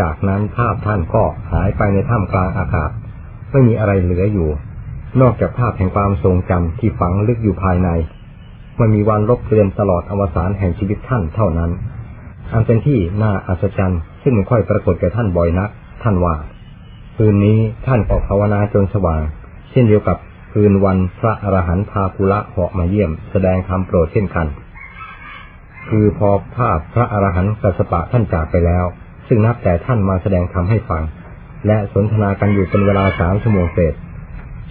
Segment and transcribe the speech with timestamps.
[0.00, 1.22] จากนั้นภาพท่านก็
[1.52, 2.90] หายไปในถ้ำกลางอากาศ
[3.50, 4.48] ไม่มีอะไรเหลืออยู่
[5.20, 7.88] นอกจากภาพแห่งความทรงจำที่ฝังลึกอยู่ภายใน
[8.80, 11.70] มันมีวันลบเลือนตลอดอวสานแห่งชีวิตท่านเท่านั้น
[12.52, 15.70] อันเป็นที่น่าอัศจรรย์ซึ่งไม่ค่อยปรากฏแก่ท่านบ่อยนัก
[16.02, 16.34] ท่านว่า
[17.16, 19.22] คืนนี้ท่านก็ภาวนาจนสว่าง
[19.70, 20.18] เช่นเดียวกับ
[20.52, 24.46] คืนวันพระอรหันต์พาภูระเหาะมาเยี่ยม แสดงคำโปรดเช่นกัน
[25.88, 28.84] คือพอภาพพระอรหันต์กัสปะท่านจากไปแล้ว
[29.32, 31.02] ซึ่งนับแต่ท่านมาแสดงธรรมให้ฟัง
[31.66, 33.94] และสนทนากันอยู่เป็นเวลาสามชั่วโมงเศษ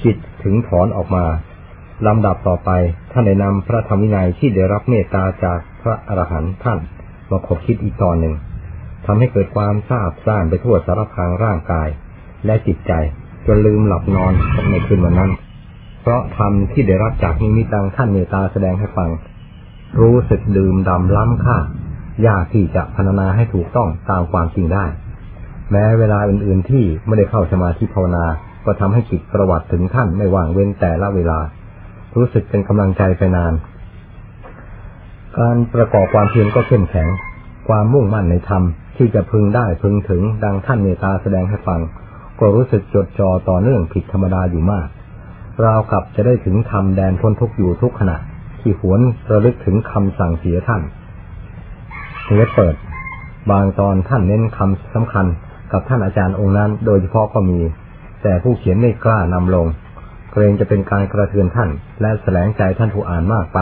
[0.04, 1.26] จิตถึงถอนออกมา
[2.08, 2.72] ลำดับต่อไป
[3.12, 6.80] ท่านได้นำพระธรรมวินัยที่ได้รับเมตตาจากพระอรหันต์ท่าน
[7.30, 8.36] มาขบคิดอีกตอนหนึ่ง
[9.06, 11.90] ทำให้เกิดความทราบซ่านไปทั่วสารพางร่างกาย
[12.46, 12.94] และจิตใจ
[13.46, 14.34] จนลืมหลับนอน
[14.70, 15.32] ในคืนวันนั้น
[16.02, 19.10] เพราะธรรมที่ได้รับจากนิมิตังท่านเมตตาแสดงให้ฟัง
[20.02, 21.58] รู้สึกดื่มดำล้ำค่า
[22.28, 24.86] ยากที่จะพรรณนาให้ถูกต้องตามความจริงได้
[25.72, 28.26] แม้เวลาอื่นๆที่ไม่ได้เข้าสมาธิภาวนา
[28.66, 31.40] ก็ทำให้จิตประวัติถึงท่านไม่ว่างเว้นแต่ละเวลา
[32.16, 33.54] รู้สึกเป็นกำลังใจไปนาน
[35.38, 37.08] การประกอบความเพียรก็เข้มแข็ง
[37.68, 38.64] ความมุ่งมั่นในธรรม
[38.98, 41.80] ที่จะพึงได้พึงถึงดังท่านเมตตาแสดงให้ฟัง
[42.40, 44.88] ก็รู้สึกจดจ่อต่อเนื่องผิดธรรมดาอยู่มาก
[45.66, 48.18] ราวกับจะได้ถึงธรรมแดนพ้นทุกอยู่ทุกขณะ
[48.60, 49.02] ที่หวน
[49.32, 50.82] ระลึกถึงคำสั่งเสียท่าน
[52.32, 52.76] เทเปิด
[53.52, 55.26] บางตอนท่านเน้นคำสำคัญ
[55.72, 57.60] กับท่านอาจารย์องค์นั้น โดยเฉพาะก็มี
[58.24, 59.68] แต่ผู้เขียนไม่กล้านำลง
[60.32, 61.70] เกรงจะเป็นการกระเทือนท่าน
[62.02, 63.60] และแสลงใจท่านผู้อ่านมากไป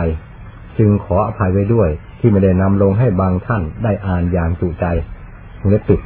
[0.78, 4.86] จึงขออภัยไว้ด้วยที่ไม่ได้นำลงให้บางท่านได้อ่านอย่างจุใจ
[5.68, 6.00] เล็บปิด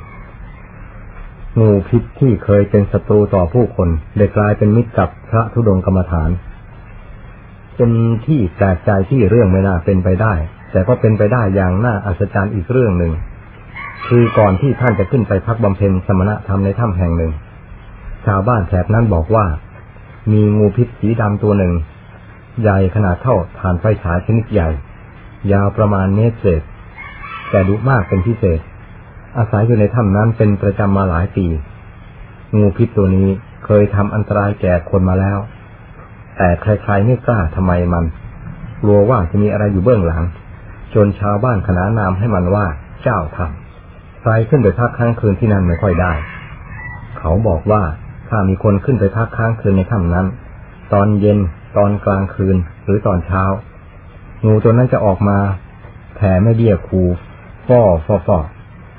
[1.59, 6.30] งูพิษที่เคยเป็นศัตรูต่อผู้คนได้กลายเป็นมิตรกับพระธุดงกรรมฐาน
[7.76, 7.92] เป็น
[8.26, 10.36] ที่แปลกใจที่เรื่องไม่น่าเป็นไปได้
[10.72, 13.14] แต่ก็เป็นไปได้อย่างน่าอัศจรรย์อีกเรื่องหนึ่ง
[14.08, 17.31] คือก่อนที่ท่านจะขึ้นไปพักบำเพ็ญสมณธรรมในถ้ำแห่งหนึ่ง
[18.25, 19.45] ชาวบ้านแถบนั้นบอกว่า
[20.31, 21.73] มีงูพิษสีดำตัวหนึ่ง
[22.61, 24.70] ใหญ่ขนาดเท่าฐานไฟฉายชนิดใหญ่
[25.52, 26.61] ยาวประมาณเมตรเศษ
[27.49, 28.60] แต่ดุมากเป็นพิเศษ
[29.37, 31.45] อาศัยอยู่ในถ้ำนั้นเป็นประจำมาหลายปี
[32.58, 33.27] งูพิษตัวนี้
[33.65, 35.37] เคยทำอันตรายแก่คนมาแล้ว
[36.37, 38.05] แต่ใครๆไม่กล้าทำไมมัน
[38.81, 40.23] กลัวว่าจะมีอะไรอยู่เบื้องหลัง
[40.96, 42.66] จนชาวบ้านขนานนามให้มันว่า
[43.04, 46.14] เจ้าทำใครขึ้นไปพักค้างคืนที่นั่นไม่ค่อยได้
[47.20, 47.82] เขาบอกว่า
[48.30, 50.28] ถ้ามีคนขึ้นไปพักค้างคืนในถ้ำนั้น
[50.94, 51.40] ตอนเย็น
[51.78, 53.44] ตอนกลางคืนหรือตอนเช้า
[54.46, 55.38] งูตัวนั้นจะออกมา
[56.16, 57.02] แผ่ไม่เบี้ยคู
[57.68, 58.40] ฟ่อฟอฟอ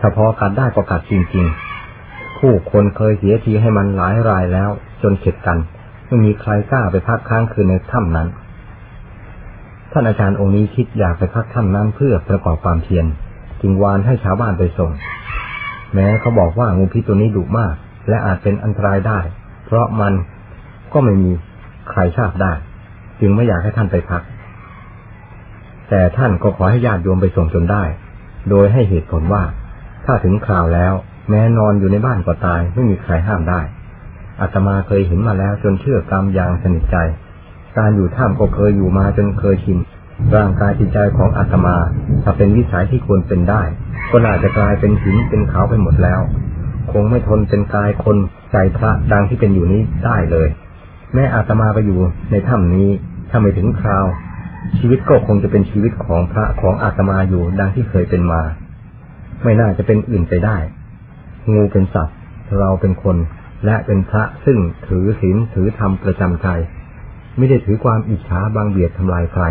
[0.01, 4.71] ถ้าพอกัดได้ก็กัดจริงๆ ผู้คนเคยเสียทีให้มันหลายรายแล้ว
[5.03, 5.59] จนเข็ดกัน
[6.07, 8.29] ไม่มีใครกล้าไปพักค้างคืนในถ้ำนั้น
[9.93, 13.07] ท่านอาจารย์องค์นี้คิดอยากไปพักถ้ำนั้นเพื่อประกอบความเพียร
[13.61, 14.91] จึงวานให้ชาวบ้านไปส่ง
[15.95, 17.75] แม้เขาบอกว่างูพิษตัวนี้ดุมาก
[18.09, 19.21] และอาจเป็นอันตรายได้
[19.65, 20.13] เพราะมัน
[20.93, 21.31] ก็ไม่มี
[21.91, 22.53] ใครทราบได้
[23.21, 24.23] จึงไม่อยากให้ท่านไปพัก
[25.89, 27.85] แต่ท่านก็ขอให้ญาติโยมไปส่งจนได้
[28.51, 29.43] โดยให้เหตุผลว่า
[30.05, 30.93] ถ้าถึงคราวแล้ว
[31.31, 33.61] แม้นอนอยู่ในบ้านก็ตายไม่มีใครห้ามได้
[34.41, 36.97] อาตมาเคยเห็นมาแล้วจนเชื่อกรรมอย่างสนิทใจ
[37.79, 39.79] การอยู่ถ้ำก็เคยอยู่มาจนเคยชิน
[40.35, 41.77] ร่างกายจิตใจของอาตมา
[42.23, 43.63] ถ้าเป็นวิสัยที่ควรเป็นได้
[44.11, 46.21] ก็น่าจะกลายเป็นหินเป็นเขาไปหมดแล้ว
[46.93, 48.17] คงไม่ทนเป็นกายคน
[48.53, 50.49] ใจพระดังที่เป็นอยู่นี้ได้เลย
[51.15, 52.01] แม้อาตมาไปอยู่
[52.31, 52.89] ในถ้ำนี้
[53.31, 54.07] ถ้าไม่ถึงคราว
[54.79, 58.43] ชีวิตก็คงจะเป็นชีวิตของพระของอาตมาอยู่ดังที่เคยเป็นมา
[59.43, 60.57] ไม่น่าจะเป็นอื่นไปได้
[61.53, 62.17] งูเป็นสัตว์
[62.59, 63.17] เราเป็นคน
[63.65, 66.49] และเป็นพระซึ่งถือศีลถือธรรมประจำใจ
[67.37, 69.45] ไม่ได้ถือความอิจฉาบางเบียดทำลายใคร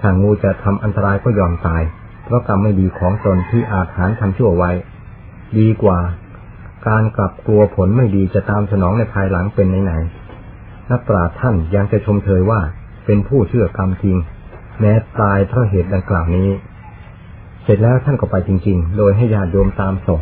[0.00, 1.82] ถ้างูจะทำอันตรายก็ยอมตาย
[2.24, 4.70] เพราะกรรมไม่ดีของตนที่อาจหารทำชั่วไว้
[5.58, 5.98] ดีกว่า
[6.88, 12.60] การกลับกลัวผลไม่ดีจะตามสนองในภายหลังเป็นไหนๆนักปราชญ์ท่านยังจะชมเชยว่า
[13.06, 14.16] เป็นผู้เชื่อกรรมจริง
[14.80, 16.50] แม้ตายเพราะเหตุดังกล่าวนี้
[17.62, 20.20] เสร็จแล้วท่านก็ไปจริง ๆ โดยให้ญาติโยมตามส่ง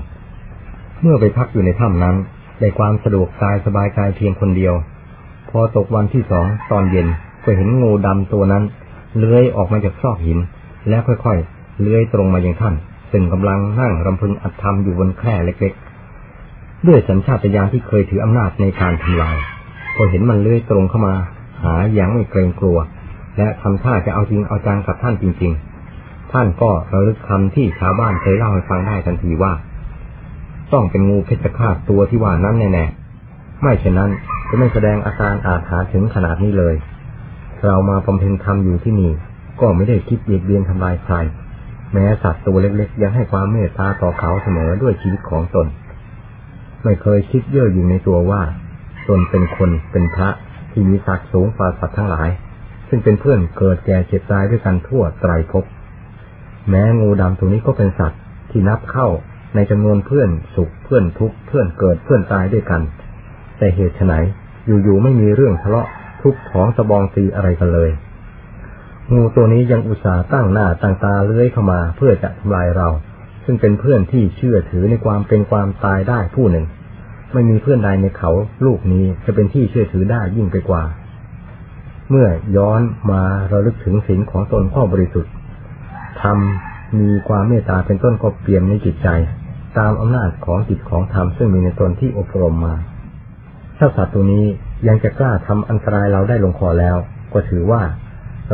[1.00, 2.16] เมื่อไปพักอยู่ในถ้ำนั้น
[2.60, 4.74] ได้ความสะดวกกายสบายกายเพียงคนเดียว
[5.52, 7.08] พอตกวันที่สองตอนเย็น
[7.44, 8.64] ก็เห็นงูดำตัวนั้น
[9.18, 10.38] เลื้อยออกมาจากซอกหิน
[10.88, 12.74] แล้วค่อยๆ เลื้อยตรงมาอย่างท่าน
[13.12, 19.36] ซึ่งกำลังนั่งรำพึงอัดทำอยู่บนแคร่เล็กๆ ด้วยสัญชาตญาณที่เคยถืออำนาจในการทำลาย
[19.94, 21.14] พอเห็นมันเลื้อยตรงเข้ามา
[21.62, 22.78] หาอย่างไม่เกรงกลัว
[23.38, 25.52] และทำท่าจะเอาจริงเอาจังกับท่านจริง
[25.92, 29.52] ๆ ท่านก็ระลึกคำที่ชาวบ้านเคยเล่าให้ฟังได้ทันทีว่า
[30.72, 34.10] ต้องเป็นงูเพชฌฆาตตัวที่ว่านั้นแน่ๆไม่เช่นนั้น
[34.54, 36.74] จะไม่แสดงอาการอาถรรพ์ถึงขนาดนี้เลย
[37.66, 39.12] เรามาบำเพ็ญธรรมอยู่ที่นี่
[39.60, 41.14] ก็ไม่ได้คิดเบียดเบียนทำลายใคร
[41.92, 45.66] แม้สัตว์ตัวเล็กๆ ยังให้ความเมตตาต่อเขาเสมอด้วยชีวิตของตน
[46.84, 48.42] ไม่เคยคิดเย่ออยู่ในตัวว่า
[49.08, 50.30] ตนเป็นคนเป็นพระ
[50.72, 52.28] ที่มีศักดิ์สูงกว่าสัตว์ทั้งหลาย
[52.88, 55.64] ซึ่งเป็นเพื่อนเกิดแก่เจ็บตายด้วยกันทั่วไตรภพ
[56.68, 58.20] แม้งูดำตัวนี้ก็เป็นสัตว์
[58.50, 59.08] ที่นับเข้า
[59.54, 62.82] ในจำนวนเพื่อนสุขเพื่อนทุกข์เพื่อนเกิดเพื่อนตายด้วยกัน
[63.58, 64.16] แต่เหตุไหน
[64.66, 65.88] อยู่ๆไม่มีเรื่องทะเลาะ
[66.22, 67.90] ทุกของสบองตีอะไรกันเลย
[69.12, 72.88] งูตัวนี้ยังอุตส่าห์ตั้งหน้าตั้งตาเลื้อยเข้ามาเพื่อจะทำลายเรา
[73.44, 76.66] ซึ่งเป็นเพื่อนที่เชื่อถือในความเป็นความตายได้ผู้หนึ่ง
[77.32, 78.30] ไม่มีเพื่อนใดในเขา
[78.66, 80.82] ลูกนี้จะเป็นที่เชื่อถือได้ยิ่งไปกว่า
[82.10, 82.80] เมื่อย้อน
[83.10, 83.22] มา
[83.52, 85.32] ระลึกถึงศีลของตนข้อบริสุทธิ์
[86.22, 89.08] ทำมีความเมตตาเป็นต้นก็เปลี่ยนในจิตใจ
[89.78, 92.74] ตามอำนาจของจิตของธรรมซึ่งมีในตนที่อบรมมา
[93.84, 94.44] ถ้าสัตว์ตัวนี้
[94.88, 96.96] ยังจะกล้าทำอันตรายเราได้ลงคอแล้ว
[97.32, 97.82] ก็ถือว่า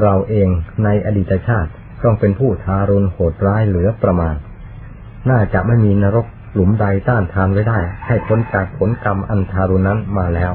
[0.03, 0.49] เราเอง
[0.85, 1.71] ในอดีตชาติ
[2.03, 4.35] ต้องเป็นผู้ทารุณโหดร้ายเหลือประมาณ
[5.31, 10.53] น่าจะไม่มีนรกหลุมใดต้านทานไว้ได้ ให้พ้นจากผลกรรมอันทารุณนั้นมาแล้ว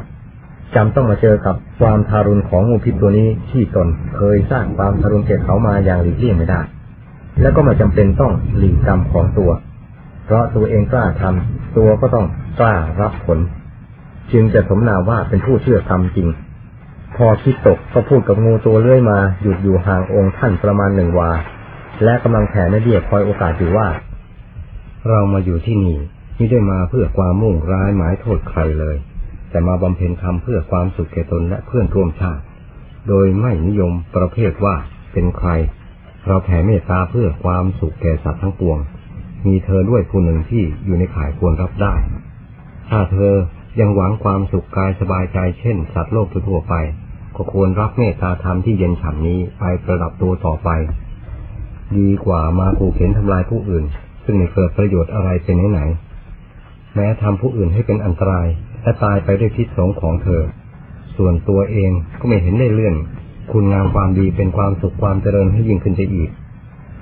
[0.76, 6.62] จำต้องมาเจอกับความทารุณของงูพิษตัวนี้ที่ตนเคยสร้างความทารุณแก่เขามาอย่างหลีกเลี่ยงไม่ได้
[7.42, 9.52] แล้วก็มาจำเป็นต้องหลีกกรรมของตัว
[10.26, 12.26] เพราะตัวเองกล้าทำตัวก็ต้อง
[12.60, 13.40] กล้ารับผล
[14.32, 16.28] จึงจะสมนาว่าเป็นผู้เชื่อธรรมจริง
[17.16, 21.32] พอคิดตกก็พูดกับงูตัวเลื่อยมาหยุดอยู่ห่างองค์ท่านประมาณหนึ่งวา
[22.04, 23.88] และกำลังแผ่ในเดียคอยโอกาสอยู่ว่า
[25.10, 25.98] เรามาอยู่ที่นี่
[26.36, 28.96] ไม่ได้มาเพื่อความมุ่งร้ายหมายโทษใครเลย
[29.50, 32.44] แต่มาบำเพ็ญธรรมเพื่อความสุขแก่ตนและเพื่อนร่วมชาติ
[33.08, 34.76] โดยไม่นิยมประเภทว่า
[35.14, 35.50] เป็นใคร
[36.28, 38.78] เราแผ่เมตตาเพื่อความสุขแก่สัตว์ทั้งปวง
[39.46, 41.94] มีเธอด้วยผู้หนึ่งที่อยู่ในข่ายควรรับได้
[42.90, 43.34] ถ้าเธอ
[43.80, 46.76] ยังหวังความสุขกายสบายใจเช่น สัตว์โลกทั่วไป
[47.36, 50.70] ก็ควรรับเมตตาธรรมที่เย็นฉ่ำนี้ไปประดับตัวต่อไป
[51.98, 53.86] ดีกว่ามาขู่เข็นทำลายผู้อื่น
[54.24, 55.82] ซึ่งไม่เกิดประโยชน์อะไรเป็นไหน
[56.96, 58.48] แม้ทำผู้อื่นให้เป็นอันตราย
[58.82, 60.42] และตายไปด้วยพิษสงของเธอ
[61.18, 62.96] ส่วนตัวเองก็ไม่เห็นได้เลื่อน
[63.52, 66.30] คุณงามความดีเป็นความสุขความเจริญให้ยิ่งขึ้นไปอีก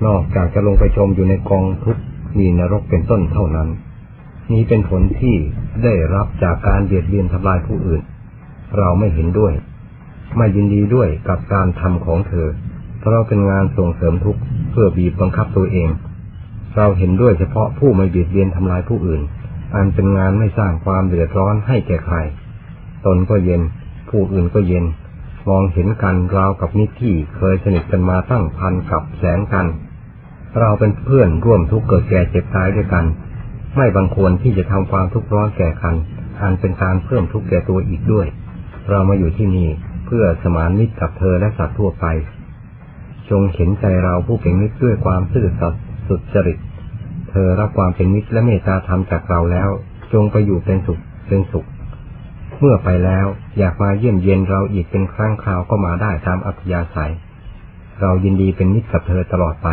[0.06, 2.02] นอกจากจะลงไปชมอยู่ในกองทุกข์
[2.40, 3.70] มีนรกเป็นต้นเท่านั้น
[4.54, 5.36] นี้เป็นผลที่
[5.84, 8.02] ได้รับจากการเบียดเบียนทำลายผู้อื่น
[8.78, 9.54] เราไม่เห็นด้วย
[10.38, 12.48] ไม่ยินดีด้วยกับการทำของเธอ
[13.00, 15.90] เพราะเป็นงานส่งเสริมทุกข์เพื่อบีบบังคับตัวเอง
[16.76, 19.22] เราเห็นด้วยเฉพาะผู้ไม่เบียดเบียนทำลายผู้อื่น
[19.76, 22.18] อันเป็นงานไม่สร้างความเดือดร้อนให้แก่ใคร
[23.06, 23.62] ตนก็เย็น
[24.10, 24.86] ผู้อื่นก็เย็น
[25.50, 29.68] มองเห็นกันราวกับนิที่เคยสนิทกันมาตั้งพันกับแสนกัน
[30.60, 33.06] เราเป็นเพื่อนร่วมทุกข์เกิดแก่เจ็บตายด้วยกัน
[33.78, 35.96] ไม่บังควรที่จะทำความทุกข์ร้อนแก่กัน
[36.42, 38.28] อันเป็นการเพิ่มทุกข์แก่ตัวอีกด้วย
[38.90, 39.70] เรามาอยู่ที่นี่
[40.06, 42.06] เพื่อสมานมิตรกับเธอและสัตว์ทั่วไป
[43.30, 46.58] จงเห็นใจเราผู้เป็นมิตรด้วยความซื่อสัตย์สุดจริต
[47.30, 49.70] เธอรับความเป็นมิตรและเมตตาธรรมจากเราแล้ว
[50.14, 51.68] จงไปอยู่เป็นสุขเป็นสุข
[52.60, 53.26] เมื่อไปแล้ว
[53.58, 57.14] อยากมาเยี่ยมเยียนเราอีกเป็นครั้งคราวก็มาได้ตามอัธยาศัย
[58.02, 59.68] เรายินดีเป็นมิตรกับเธอตลอดไป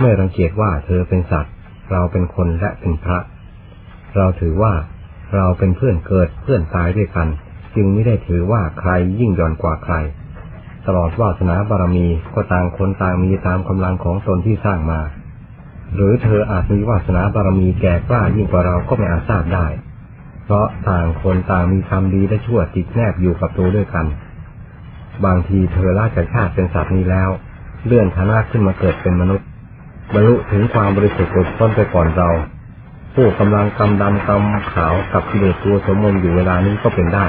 [0.00, 1.52] ไม่รังเกียจว่าเธอเป็นสัตว์
[1.90, 3.18] เราเป็นคนและเป็นพระ
[4.16, 4.74] เราถือว่า
[5.34, 7.28] เราเป็นเพื่อนเกิดเพื่อนตายด้วยกัน
[7.74, 8.90] จึงไม่ได้ถือว่าใคร
[9.20, 9.94] ยิ่งย่อนกว่าใคร
[10.86, 15.00] ตลอดวาสนาบารมีก็ต่างคนต่างมีตามกำลังของตนที่สร้างมา
[15.94, 19.66] หรือเธออาจมีวาสนาบารมีแก่กล้ายิ่งกว่าเราก็ไม่อาจทราบได้
[20.44, 24.06] เพราะต่างคนต่างมีความดีและชั่วติดแนบอยู่กับตัวด้วยกัน
[25.24, 27.30] บางทีเธอลาจากชาติเป็นสัตว์นี้แล้ว
[27.86, 29.46] เลื่อนฐานะขึ้นมาเกิดเป็นมนุษย์
[30.14, 32.28] บรรลุถึงความบริสุทธิ์หลุดพ้นไปก่อนเรา
[33.14, 37.26] ผู้กำลังกำดำกำขาวกับกิเลสตัวสมมติอยู่เวลานี้ก็เป็นได้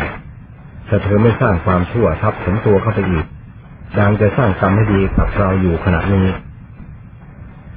[0.88, 3.26] แต่เธอไม่สร้างความชั่วทับถมตัวเข้าไปอีก
[3.98, 6.28] ดังจะสร้างกรรมให้ดีกับเราอยู่ขณะนี้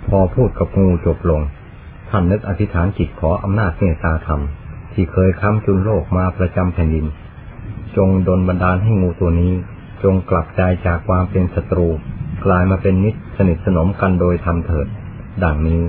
[0.07, 1.41] พอพูดกับงูจบลง
[2.11, 4.41] ท่านนึกอธิษฐานจิตขออำนาจเมตตาธรรม
[4.93, 7.07] ที่เคยค้ำจุนโลกมาประจำแผ่นดิน
[7.97, 9.53] จงดลบันดาลให้งูตัวนี้
[10.03, 11.89] จงกลับใจจากความเป็นศัตรู
[12.45, 14.87] กลายมาเป็นมิตรสนิทสนมกันโดยทำเถิด
[15.45, 15.83] ดังนี้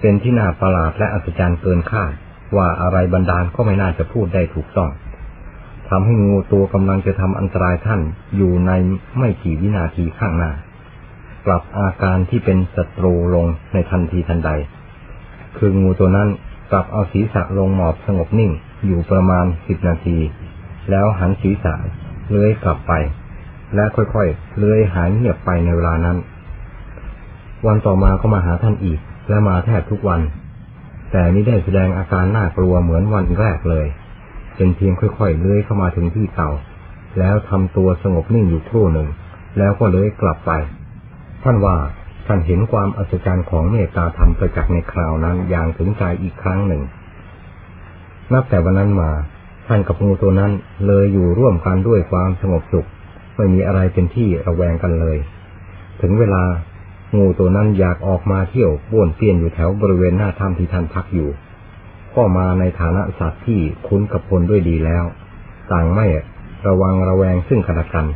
[0.00, 2.12] เป็นที่น่าประหลาดและอัศจรรย์เกินคาด
[2.56, 4.90] ว่าอะไรบันดาลก็ไม่น่าจะพูดได้ถูกต้อง
[5.88, 8.00] ทำให้งูตัวกำลังจะทำอันตรายท่าน
[8.36, 8.72] อยู่ใน
[9.18, 10.52] ไม่กี่วินาทีข้างหน้า
[11.46, 14.50] ปรับอาการที่เป็นศัตรูลงในทันทีทันใด
[15.56, 16.28] คืองูตัวนั้น
[16.70, 18.52] กลับเอาศีรษะลงหมอบสงบนิ่ง
[18.86, 20.18] อยู่ประมาณสิบนาที
[20.90, 21.74] แล้วหันศีรษะ
[22.28, 22.92] เลื้อยกลับไป
[23.74, 26.16] และค่อยๆเลื้อยหายเงียบไปในเวลานั้น
[27.66, 30.20] วันต่อมาก็มาหาท่านอีก และมาแทบทุกวัน
[31.12, 33.86] แต่ไม่ได้แสดงอาการน่ากลัวเหมือนวันแรกเลย
[34.56, 36.50] เป็นเพียงค่อยๆเลื้อยเข้ามาถึงที่เก่า
[37.18, 39.08] แล้วทำตัวสงบนิ่งอยู่ครู่หนึ่ง
[39.58, 40.52] แล้วก็เลื้อยกลับไป
[41.44, 41.76] ท่านว่า
[42.26, 46.82] ท่านเห็นความอัศจรรย์ของเมตตาธรรมประจักษ์ในคราวนั้นอย่างถึงใจอีกครั้งหนึ่ง
[48.32, 49.10] นับแต่วันนั้นมา
[49.66, 50.52] ท่านกับงูตัวนั้น
[50.86, 52.88] เลยอยู่ร่วมกันด้วยความสงบสุข
[53.38, 55.18] ไม่มีอะไรเป็นที่ระแวงกันเลย
[56.00, 56.42] ถึงเวลา
[57.16, 61.30] งูตัวนั้นอยากออกมาเที่ยวบ้วนเปี้ยนอยู่แถวบริเวณหน้าถ้ำที่ท่านพักอยู่
[62.16, 65.04] ก็มาในฐานะสัตว์ที่คุ้นกับคนด้วยดีแล้ว
[65.72, 66.06] ต่างไม่
[66.66, 68.06] ระวังระแวงซึ่งกันและกัน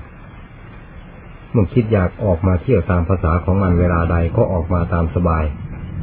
[1.53, 5.45] เมื่อคิดอยากออกมาเที่ยวตามภาษาของมันเวลาใดก็ออกมาตามสบาย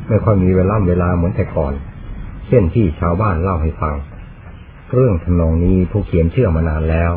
[0.08, 1.74] ไม่ค่อยมีเวลาเวลาเหมือนแต่ก่อน
[2.48, 3.96] เช่นที่ชาวบ้านเล่าให้ฟัง
[4.94, 7.12] เรื่องทำนองนี้ผู้เขียนเชื่อมานานแล้ว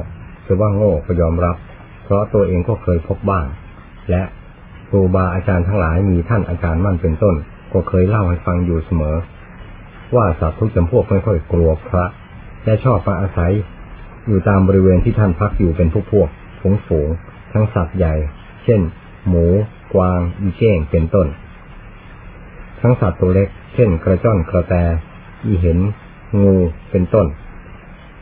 [0.47, 1.57] จะว่าโง่ก็ยอมรับ
[2.03, 3.47] เพราะตัวเองก็เคยพบบ้าง
[4.11, 4.23] และ
[4.89, 7.35] ครูบาอาจารย์ทั้งหลายมีท่านอาจารย์มั่นเป็นต้น
[7.73, 9.17] ก็เคยเล่าให้ฟังอยู่เสมอ
[10.15, 12.05] ว่าสัตว์ทุกจำพวกไม่ค่อยกลัวพระ
[12.65, 13.53] และชอบมาอาศัย
[14.27, 16.29] อยู่ตามบริเวณที่ท่านพักอยู่เป็นพวกพวก
[16.61, 17.09] ฝูงฝูง
[17.53, 18.15] ทั้งสัตว์ใหญ่
[18.65, 18.81] เช่น
[19.29, 19.47] หมู
[19.95, 21.27] กวาง อีเก้ง เป็นต้น
[22.81, 24.75] ทั้งสัตว์ตัวเล็ก เช่น กระจ้อนกระแต
[25.45, 25.79] อีเห็น
[26.43, 26.55] งู
[26.91, 27.27] เป็นต้น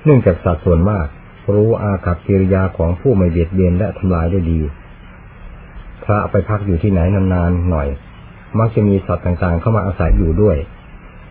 [0.05, 1.07] เนื่องจากสัตว์ส่วนมาก
[1.55, 4.61] รู้อากับกิริยาของผู้ไม่เบียดเบียนและทำลายได้ดี
[6.05, 7.89] พระไปพักอยู่ที่ไหนนานๆหน่อย
[8.59, 10.57] มักจะมีสัตว์ต่างๆ เข้ามาอาศัยอยู่ด้วย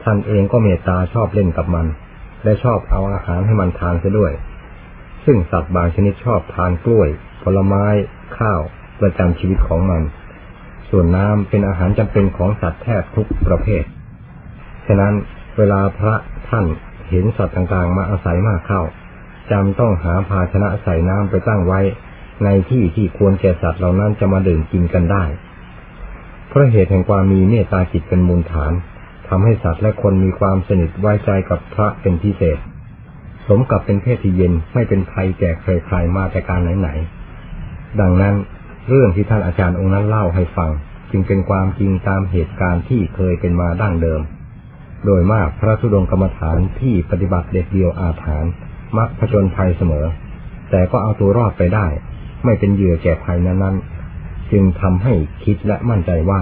[0.03, 1.87] ท่านเองก็เมตตาชอบเล่นกับมัน
[2.43, 4.33] และชอบเอาอาหารให้มันทานเสียด้วย
[5.25, 7.09] ซึ่งสัตว์บางชนิดชอบทานกล้วย
[7.43, 7.85] ผลไม้
[8.37, 8.61] ข้าว
[9.01, 10.01] ประจำชีวิตของมัน
[10.89, 13.83] ส่วนน้ำเป็นอาหารจำเป็นของสัตว์แทบทุกประเภท
[14.87, 15.13] ฉะนั้น
[15.57, 16.15] เวลาพระ
[16.49, 16.65] ท่าน
[17.09, 18.81] เห็นสัตว์ต่างๆ มาอาศัยมากเข้า
[19.51, 21.81] จำต้องหาภาชนะใส่น้ำไปตั้งไว้
[22.43, 25.23] ในที่ที่ควรแก่สัตว์เหล่านั้นจะมาดื่มกินกันได้
[26.47, 28.73] เพราะเหตุแห่งความมีเมตตาจิตเป็นมูลฐาน
[29.27, 32.57] ทำให้สัตว์และคนมีความสนิทไว้ใจกับพระเป็นพิเศษ
[33.47, 38.35] สมกับเป็นเพศที่เย็นไม่เป็นภัยแก่ใครๆมาแต่การไหนๆดังนั้น
[38.89, 40.71] เรื่องที่ท่านอาจารย์องค์นั้นเล่าให้ฟัง
[41.11, 44.21] จึงเป็นความจริงตามเหตุการณ์ที่เคยเป็นมาดั้งเดิม
[45.05, 48.45] โดยมากพระธุดงกรรมฐานที่ปฏิบัติเด็ดเดียวอาถาน
[48.97, 50.05] มักผจญภัยเสมอ
[50.71, 51.87] แต่ก็เอาตัวรอดไปได้
[52.45, 56.41] ไม่เป็นเหยื่อแก่ภัยนั้นๆ จึงทำให้คิดและมั่นใจว่า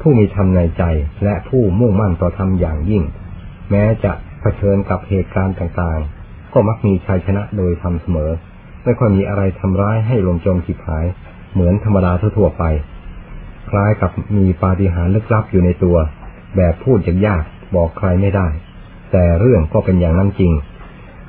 [0.00, 0.84] ผู้มีธรรมในใจ
[1.24, 3.02] และผู้มุ่งมั่นต่อธรรมอย่างยิ่ง
[3.70, 8.30] แม้จะเผชิญกับเหตุการณ์ต่างๆ ก็มักมีชัยชนะโดยธรรมเสมอ
[8.84, 11.06] ไม่ค่อยมีอะไรทำร้ายให้ลงจมทิพหาย
[11.52, 12.64] เหมือนธรรมดาทั่วไป
[13.70, 15.96] คล้ายกับมีปาฏิหาริย์ลึกลับอยู่ในตัว
[16.56, 17.44] แบบพูดจะยาก
[17.76, 18.48] บอกใครไม่ได้
[19.12, 20.52] แต่เรื่องก็เป็นอย่างนั้นจริง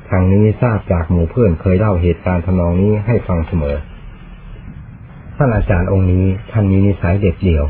[0.10, 3.76] ทางนี้ทราบจากหมู่เพื่อนเคยเล่าเหตุการณ์ทำนองนี้ให้ฟังเสมอ
[5.38, 7.66] ท่านอาจารย์องค์นี้ท่านมีนิสัยเด็ดเดี่ยว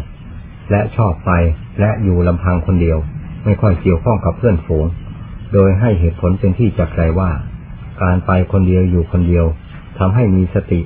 [0.71, 1.31] และชอบไป
[1.79, 2.97] และอยู่ลำพังคนเดียว
[3.45, 4.85] ไม่ค่อยเกี่ยวข้องกับเพื่อนฝูง
[5.53, 7.31] โดยให้เหตุผลเป็นที่จักใจว่า
[8.01, 9.45] การไปคนเดียวอยู่คนเดียว
[9.99, 10.81] ทำให้มีสติ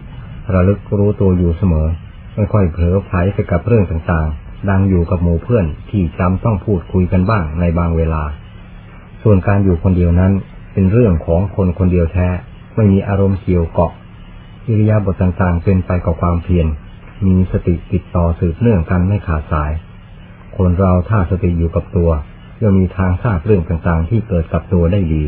[0.53, 1.87] ระลึกรู้ตัวอยู่เสมอ
[2.35, 8.23] ไม่ค่อยเผลอไผลไปกับเรื่องต่างๆ ดังอยู่กับหมู่เพื่อนที่จำต้องพูดคุยกันบ้างในบางเวลา
[9.23, 10.31] ส่วนการอยู่คนเดียวนั้น
[10.79, 12.27] เป็นเรื่องของคนคนเดียวแท้
[12.75, 13.91] ไม่มีอารมณ์เกี่ยวเกาะ
[14.67, 16.67] อิริยาบถต่างๆ เป็นไปกับความเพียร
[17.25, 19.71] มีสติติดต่อสืบเนื่องกันไม่ขาดสาย
[20.57, 22.09] คนเราถ้าสติอยู่กับตัว
[22.61, 25.23] ย่อมมีทางทราบเรื่องต่างๆ ที่เกิดกับตัวได้ดี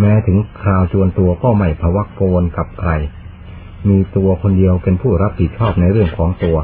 [0.00, 2.90] แม้ถึงคราวจวนตัวก็ไม่พวักโกนกับใคร
[3.88, 6.56] มีตัวคนเดียวเป็นผู้รับผิดชอบในเรื่องของตัว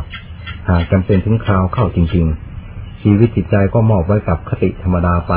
[0.69, 2.27] หากจำเป็นถึงคราวเข้าจริง
[2.65, 5.33] ๆ ชีวิตจิตใจก็มอบไว้กับคติธรรมดาไป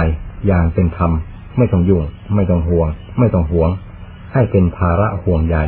[0.47, 1.13] อย่างเป็นธรรม
[1.57, 2.03] ไม่ต้องยุ่ง
[2.35, 2.89] ไม่ต้องห่วง
[3.19, 3.69] ไม่ต้องห่วง
[4.33, 5.65] ให้เป็นภาระห่วงใหญ่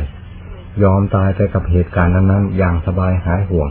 [0.82, 3.68] ยอมตายไปกับเหตุการณ์นั้นๆ อย่างสบายหายห่วง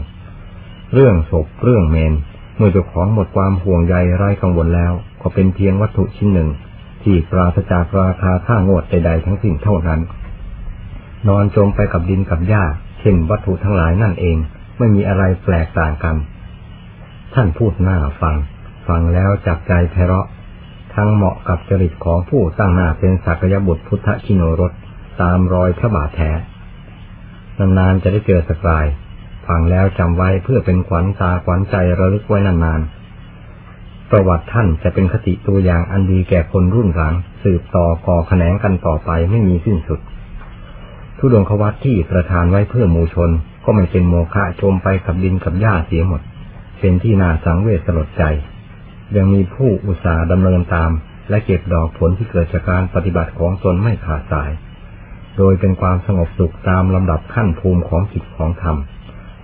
[0.94, 2.12] เรื่องศพเรื่องเมน
[2.56, 4.92] เมื่อเจ้าของหมดความห่วงใยไร้กังวลแล้ว
[5.22, 6.48] ก็เป็นเพียงวัตถุชิ้นหนึ่ง
[7.02, 10.00] ที่ปราศจากราคาค่างวดใดๆทั้งสิ้นเท่านั้น
[11.28, 12.64] นอนจมไปกับดินกับหญ้า
[13.00, 14.36] เช่นวัตถุทั้งหลายนั่นเอง
[14.78, 16.16] ไม่มีอะไรแปลกต่างกัน
[17.34, 18.36] ท่านพูดหน้าฟัง
[18.88, 20.26] ฟังแล้วจับใจไพเราะ
[20.94, 24.72] ทั้งเหมาะกับจริตของผู้ตั้งหน้าเป็นสักยบุตรพุทธชิโนรส
[25.22, 26.30] ตามรอยพระบาทแท้
[27.78, 28.86] นานๆจะได้เจอสักราย
[29.46, 40.00] ฟังแล้วจำไว้เพื่อเป็นขวัญตาขวัญใจระลึกไว้นานๆ ประวัติท่านจะเป็นคติตัวอย่างอันดีแก่คนรุ่นหลัง สืบต่อก่อแขนงกันต่อไปไม่มีสิ้นสุด
[41.18, 43.30] ทุดงควัตที่ประทานไว้เพื่อมูชน
[43.64, 46.22] ก็ไม่เป็นโมฆะชมไปกับดินกับหญ้าเสียหมด
[46.80, 48.24] เป็นที่น่าสังเวชสลดใจ
[49.16, 50.90] ยังมีผู้อุตสาห์ดำเนินตาม
[51.30, 54.50] และเก็บดอกผลที่เกิดจากการปฏิบัติของตนไม่ขาดสาย
[55.36, 58.76] โดยเป็นความสงบสุขตามลำดับขั้นภูมิของจิตของธรรม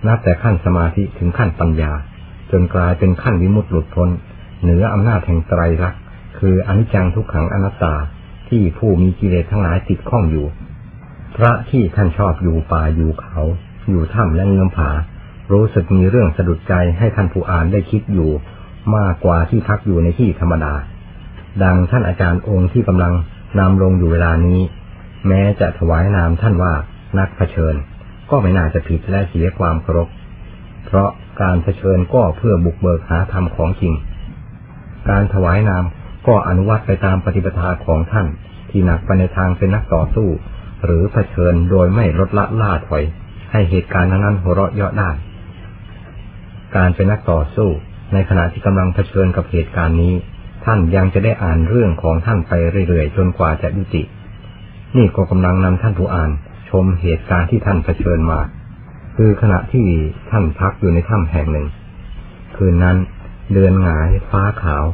[0.07, 1.91] นับแต่ขั้นสมาธิถึงขั้นปัญญา
[2.51, 4.09] จนกลายเป็นขั้นวิมุตติหลุดพ้น
[4.61, 6.01] เหนืออำนาจแห่งไตรลักษณ์
[6.39, 7.95] คืออนิจจังทุกขังอนัตตา
[8.49, 10.47] ที่ผู้มีกิเลสทั้งหลายติดข้องอยู่
[11.35, 13.41] พระที่ท่านชอบอยู่ป่าอยู่เขา
[13.89, 14.91] อยู่ถ้ำและเงื้อมผา
[15.51, 18.31] รู้สึกมีเรื่องสะดุดใจให้ท่านผู้อ่านได้คิดอยู่
[18.97, 20.73] มากกว่าที่พักอยู่ในที่ธรรมดา
[21.63, 23.13] ดังท่านอาจารย์องค์ที่กำลัง
[23.59, 24.59] นำลงอยู่เวลานี้
[25.27, 26.73] แม้จะถวายนามท่านว่า
[27.19, 27.75] นักเผชิญ
[28.29, 30.07] ก็ไม่น่าจะผิดและเสียความเคารพ
[30.85, 31.09] เพราะ
[31.41, 33.93] การเผชิญก็เพื่อบุกเบิกหาธรรมของจริง
[35.09, 35.83] การถวายนาม
[36.27, 38.27] ก็อนุวัตไปตามปฏิปทาของท่าน
[38.69, 40.29] ที่หนักไปในทางเป็นนักต่อสู้
[40.85, 43.03] หรือเผชิญโดยไม่ลดละล่าถอย
[43.51, 45.09] ให้เหตุการณ์นั้นหัวเราะเยาะได้
[46.75, 47.69] การเป็นนักต่อสู้
[48.13, 50.13] ในขณะที่กำลังเผชิญกับเหตุการณ์นี้
[50.65, 52.53] ท่านยังจะได้อ่านเรื่องของท่านไป
[52.87, 54.03] เรื่อยๆ จนกว่าจะยุติ
[54.97, 56.31] นี่ก็กำลังนำท่านผู้อ่าน
[56.69, 58.39] ชมเหตุการณ์ที่ท่านเผชิญมา
[59.15, 59.87] คือขณะที่
[60.31, 61.67] ท่านพักอยู่ในถ้ำแห่งหนึ่ง
[62.55, 62.97] คืนนั้น
[63.53, 64.85] เดือนหงาย ฟ้าขาว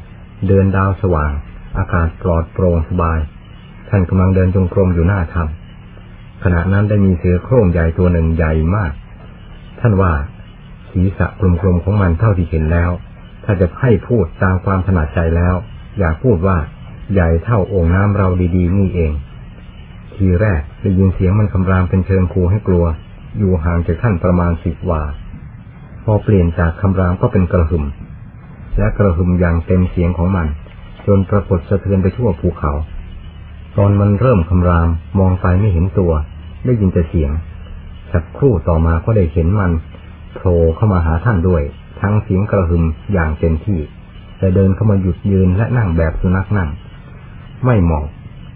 [0.47, 1.31] เดือนดาวสว่าง
[1.77, 3.19] อากาศปลอดโปร่งสบาย
[3.89, 8.91] ท่านกำลังเดินจงกรมอยู่หน้าถ้ำขณะนั้นได้มีเสือโคร่งใหญ่ตัวหนึ่งใหญ่มาก
[9.79, 10.11] ท่านว่า
[10.95, 12.91] ศีรษะกลมๆของมันเท่าที่เห็นแล้ว
[13.43, 15.55] ถ้าจะให้พูดตามความถนัดใจแล้ว
[15.99, 16.57] อยากพูดว่า
[17.13, 19.11] ใหญ่เท่าโอ่งน้ำเราดีๆ นี่เอง
[20.13, 22.85] ทีแรกได้ยินเสียงมันคำรามเป็นเชิงคูให้กลัว
[23.37, 25.01] อยู่ห่างจากท่านประมาณสิบวา
[26.03, 27.83] พอเปลี่ยนจากคำรามก็เป็นกระหึ่ม
[28.77, 30.47] และกระหึ่มอย่างเต็มเสียงของมัน
[31.07, 32.71] จนปรากฏสะเทือนไปทั่วภูเขา
[33.77, 36.11] ตอนมันเริ่มคำรามมองไปไม่เห็นตัว
[36.65, 37.31] ได้ยินแต่เสียง
[38.11, 39.71] สักครู่ต่อมาก็ได้เห็นมัน
[40.35, 41.63] โผล่เข้ามาหาท่านด้วย
[42.01, 43.79] ทั้งเสียงกระหึ่มอย่างเต็มที่
[44.37, 46.69] แต่เดินเข้ามาหยุดยืนและนั่งแบบสุนัขนั่ง
[47.65, 48.05] ไม่มอง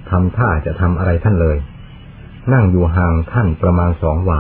[0.10, 1.58] ทำท่าจะทำอะไรท่านเลย
[2.54, 4.40] นั่งอยู่ห่างท่านประมาณสองวา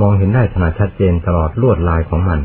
[0.00, 2.40] มองเห็นได้ถนัดชัดเจนตลอดลวดลายของมัน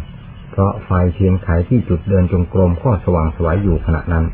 [0.51, 4.25] เพราะไฟเทียนไขที่จุดเดินจงกรมก็สว่างสวยอยู่ขณะนั้น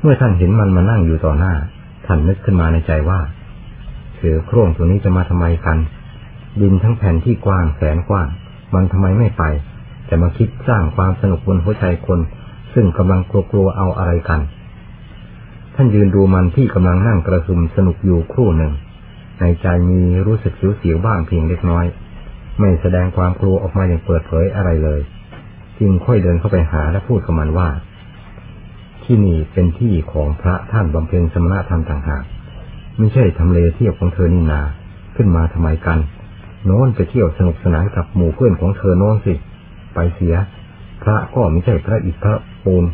[0.00, 1.54] เมื่อท่านเห็นมันมานั่งอยู่ต่อหน้า
[2.06, 3.20] ท่านนึกขึ้นมาในใจว่า
[4.16, 5.78] เสือโคร่งตัวนี้จะมาทำไมกัน
[6.60, 8.28] ดินทั้งแผ่นที่กว้างแสนกว้าง
[8.74, 9.44] มันทำไมไม่ไป
[10.06, 12.20] แต่มาคิดสร้างความสนุกบนหัวใจคน
[12.74, 14.40] ซึ่งกำลังกลัวๆเอาอะไรกัน
[15.74, 18.72] ท่านยืนดูมันที่กำลังนั่งกระซุมสนุกอยู่ครู่หนึ่ง
[19.40, 21.86] ในใจมีรู้สึกเสียวๆบ้างเพียงเล็กน้อย
[22.58, 25.00] ไม่แสดงความกลัวออกมาอย่างเปิดเผยอะไรเลย
[25.78, 27.68] จึงค่อยเดินเข้าไปหาและพูดกับมันว่า
[29.04, 32.24] ที่นี่เป็นที่ของพระท่านบำเพ็ญสมณธรรมต่างหาก
[32.98, 34.62] ไม่ใช่ทำเลเที่ยวของเธอนี่นา
[35.16, 35.98] ขึ้นมาทำไมกัน
[36.64, 39.34] โน้นไปเที่ยวสนุกสนานกับหมู่เพื่อนของเธอโน้นสิ
[39.94, 40.34] ไปเสีย
[41.02, 42.84] พระก็ไม่ใช่พระอิฐพระปูน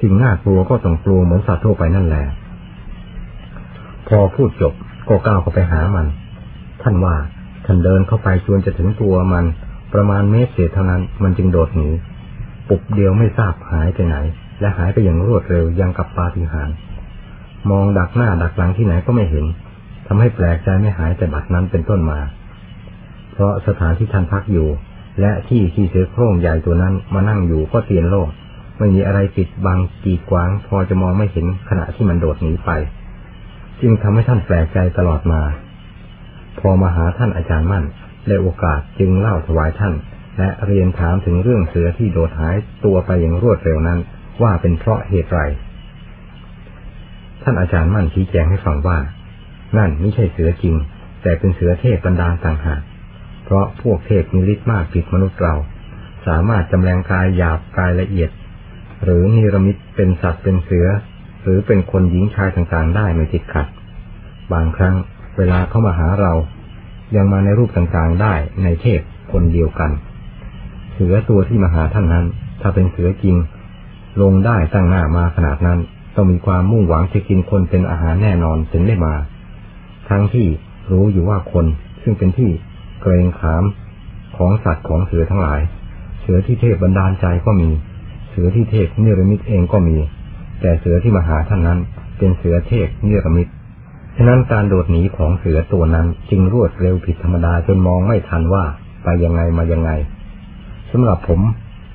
[0.00, 2.24] สิ่งน่ากลัวก็ต้องกลัวเหมือนสัตว์ทั่วไปนั่นแหละ
[4.08, 4.74] พอพูดจบ
[5.08, 6.06] ก็ก้าวเข้าไปหามัน
[6.82, 7.14] ท่านว่า
[7.66, 9.44] ท่านเดินเข้าไปชวนจะถึงตัวมัน
[9.94, 11.88] ประมาณเมตรเศษเท่านั้น มันจึงโดดหนี
[12.68, 14.16] ปุบเดียวไม่ทราบหายไปไหน
[14.60, 16.76] และหายไปอย่างรวดเร็วยังกับปาฏิหาริย์
[17.70, 19.44] มองดักหน้าดักหลังที่ไหนก็ไม่เห็น
[20.06, 22.18] ทำให้แปลกใจไม่หายแต่บัดนั้นเป็นต้นมา
[23.34, 24.68] เพราะสถานที่ท่านพักอยู่
[25.20, 28.28] และที่ที่เสือโคร่งใหญ่ตัวนั้นมานั่งอยู่ก็เตียนโลก
[28.78, 32.70] ไม่มีอะไรปิดบังกีดขวาง พอจะมองไม่เห็นขณะที่มันโดดหนีไป
[33.80, 35.42] จึงทำให้ท่านแปลกใจตลอดมา
[36.58, 37.84] พอมาหาท่านอาจารย์มั่น
[38.28, 39.94] ได้โอกาสจึงเล่าถวายท่าน
[40.38, 43.98] และเรียนถามถึงเรื่องเสือที่โดดหายตัวไปอย่างรวดเร็วนั้น
[44.42, 45.40] ว่าเป็นเพราะเหตุไร
[47.42, 48.98] ท่านอาจารย์มั่นชี้แจงให้ฟังว่า
[49.76, 50.74] นั่นไม่ใช่เสือจริง
[51.22, 52.80] แต่เป็นเสือเทพบรรดาต่างหาก
[53.44, 55.54] เพราะพวกเทพมีฤทธิ์มากผิดมนุษย์เรา
[56.26, 58.30] สามารถจำแรงกายหยาบกายละเอียด
[59.04, 60.86] หรือนิรมิตเป็นสัตว์เป็นเสือ
[61.42, 63.66] หรือเป็นคนหญิงชายต่างๆ ได้ไม่ติดขัด
[64.52, 64.94] บางครั้ง
[65.36, 66.32] เวลาเข้ามาหาเรา
[67.16, 69.00] ยังมาในรูปต่างๆได้ในเทพ
[69.32, 69.90] คนเดียวกัน
[70.92, 72.26] เสือตัวที่มาหาท่านนั้น
[72.60, 73.36] ถ้าเป็นเสือจริง
[74.22, 75.78] ลงได้ตั้งหน้ามาขนาดนั้น
[76.16, 79.14] ต้องมีความมุ่งหวังจะกินคนเป็นอาหารแน่นอนถึงได้มา
[80.08, 80.46] ทั้งที่
[80.90, 81.66] รู้อยู่ว่าคน
[82.02, 82.50] ซึ่งเป็นที่
[83.04, 83.64] เกรงขาม
[84.36, 85.60] ของสัตว์ของเสือทั้งหลาย
[86.20, 87.70] เสือที่เทพบรรดาลใจก็มี
[88.30, 89.96] เสือที่เทพเนรมิตเองก็มี
[90.60, 91.78] แต่เสือที่มาหาท่านนั้น
[92.18, 93.52] เป็นเสือเทพเนื้อมิตร
[94.16, 98.64] ฉะนั้นการโดดหนีของเสือตัวนั้นจึงรวดเร็วผิดธรรมดาจนมองไม่ทันว่า
[99.04, 99.90] ไปยังไงมายังไง
[100.90, 101.40] สำหรับผม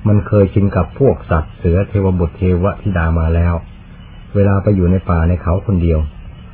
[0.08, 3.54] มันเคยชินกับพวกสัตว์เสือเทวบุตรเทวธิดามาแล้ว
[4.34, 5.98] เวลาไปอยู่ในป่าในเขาคนเดียว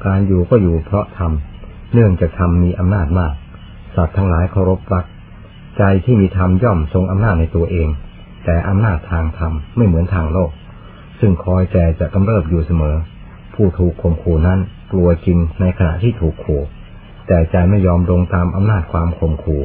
[0.07, 1.33] การอยู่ก็อยู่เพราะธรรม
[1.93, 3.33] เนื่องจากธรรมมีอำนาจมาก
[3.97, 5.05] สัตว์ทั้งหลายเคารพรัก
[5.79, 7.89] ใจที่มีธรรมย่อมทรงอำนาจในตัวเอง
[8.45, 10.51] แต่อำนาจทางธรรมไม่เหมือนทางโลก
[11.21, 12.97] ซึ่งคอยแต่จะกำเริบอยู่เสมอ
[13.55, 14.59] ผู้ถูกข่มขู่นั้น
[14.93, 16.63] กลัวจริงในขณะที่ถูกขู่
[17.27, 19.63] แต่ใจไม่ยอมลงตามอำนาจความข่มขู่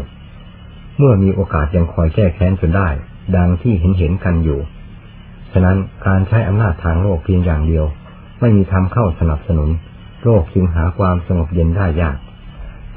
[0.98, 2.90] เมื่อมีโอกาสยังคอยแก้แค้นจนได้
[3.36, 4.60] ดังที่เห็นเห็นกันอยู่
[5.52, 7.86] ฉะนั้นการใช้อำนาจทางโลกเพียงอย่างเดียว
[8.40, 9.70] ไม่มีทำเข้าสนับสนุน
[10.24, 12.18] โลกจึงหาความสงบเย็นได้ยาก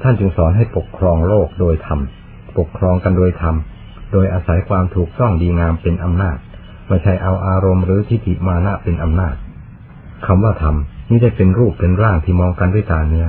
[0.07, 1.99] ท่านจึงสอนให้ปกครองโลกโดยธรรม
[2.57, 3.55] ปกครองกันโดยธรรม
[4.13, 6.37] โดยอาศัยความถูกต้องดีงามเป็นอำนาจ
[6.87, 9.35] ไม่ใช่เอาอารมณ์หรือทิฏฐิมานะเป็นอำนาจ
[10.25, 10.75] คำว่าธรรม
[11.09, 13.27] นี่ได้เป็นรูปเป็นร่างที่มองกันด้วยตาเนื้อ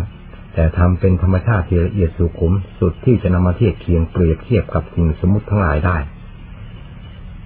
[0.55, 5.97] แต่ธรรมเป็นธรรมชาติที่ละเอียดสุขุมสุดที่จะนำมาเทียบเคียงเปรียบเทียบกับสิ่งสมมติทั้งหลายได้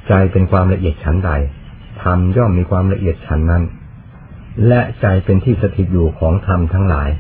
[0.09, 1.31] ใจเป็นความละเอียดชั้นใด
[2.03, 3.63] ธรรมย่อมมีความละเอียดชั้นนั้น
[4.69, 7.11] และใจเป็นที่สถิตอยู่ของธรรมทั้งหลาย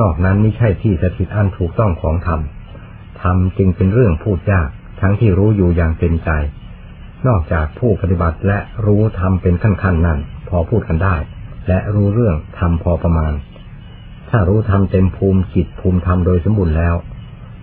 [0.00, 2.40] นอกนั้นไม่ใช่ที่สถิตอันถูกต้องของธรรม
[3.22, 4.68] ธรรมจึงเป็นเรื่องพูดยาก
[5.00, 6.30] ทั้งที่รู้อยู่อย่างเต็มใจ
[7.26, 11.16] นอกจากผู้ปฏิบัติและรู้ธรรมเป็นขั้นๆนั้น พอพูดกันได้
[11.68, 13.32] และรู้เรื่องธรรมพอประมาณ
[14.30, 16.94] ถ้ารู้ธรรมเต็มภูมิจิตภูมิธรรมโดยสมบูรณ์แล้ว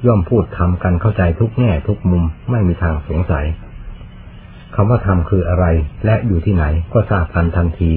[0.06, 3.46] ย่อมพูดธรรมกันเข้าใจทุกแง่ทุกมุมไม่มีทางสงสัย
[4.76, 5.66] คำว่าธรรมคืออะไร
[6.06, 7.92] และอยู่ที่ไหนก็ทราบกันทันที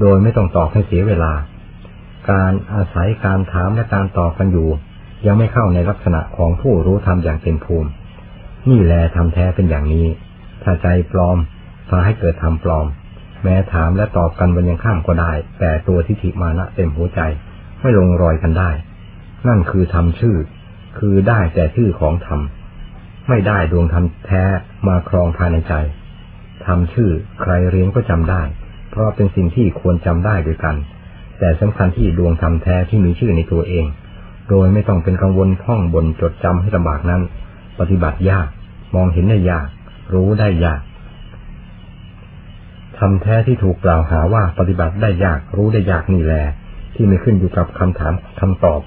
[0.00, 1.32] โดยไม่ต้องตอบให้เสียเวลา
[2.30, 4.68] การอาศัยการถามและการตอบกันอยู่
[5.26, 7.90] ยังไม่เข้าในลักษณะของผู้รู้ธรรมอย่างเต็มภูมิ
[8.70, 10.06] นี่แลทำแท้เป็นอย่างนี้
[10.62, 11.38] ถ้าใจปลอม
[11.88, 12.86] พาให้เกิดธรรมปลอม
[13.44, 17.20] แม้ถามและตอบกันวันยังข้ามก็ได้ แต่ตัวทิฏฐิมานะเต็มหัวใจ
[17.80, 18.70] ไม่ลงรอยกันได้
[19.48, 20.36] นั่นคือธรรมชื่อ
[20.98, 22.40] คือได้แต่ชื่อของธรรม
[23.28, 24.44] ไม่ได้ดวงธรรมแท้
[24.88, 25.74] มาครองภายในใจ
[26.66, 27.10] ทำชื่อ
[27.40, 28.42] ใครเรียนก็จำได้
[28.90, 30.76] เพราะเป็นสิ่งที่ควรจำได้ด้วยกัน
[31.38, 33.86] แต่สำคัญที่ดวงธรรมแท้ที่มีชื่อในตัวเอง
[34.50, 37.22] โดยไม่ต้องเป็นกังวลท่องบนจดจำให้ลำบากนั้น
[37.80, 38.48] ปฏิบัติยาก
[38.94, 39.68] มองเห็นได้ยาก
[40.14, 40.80] รู้ได้ยาก
[42.98, 46.42] ทำแท้ที่ถูกกล่าวหาว่าปฏิบัติได้ยากรู้ได้ยากนี่แหละ
[46.94, 48.80] ที่ไม่ขึ้นอยู่กับคำถามคำตอบ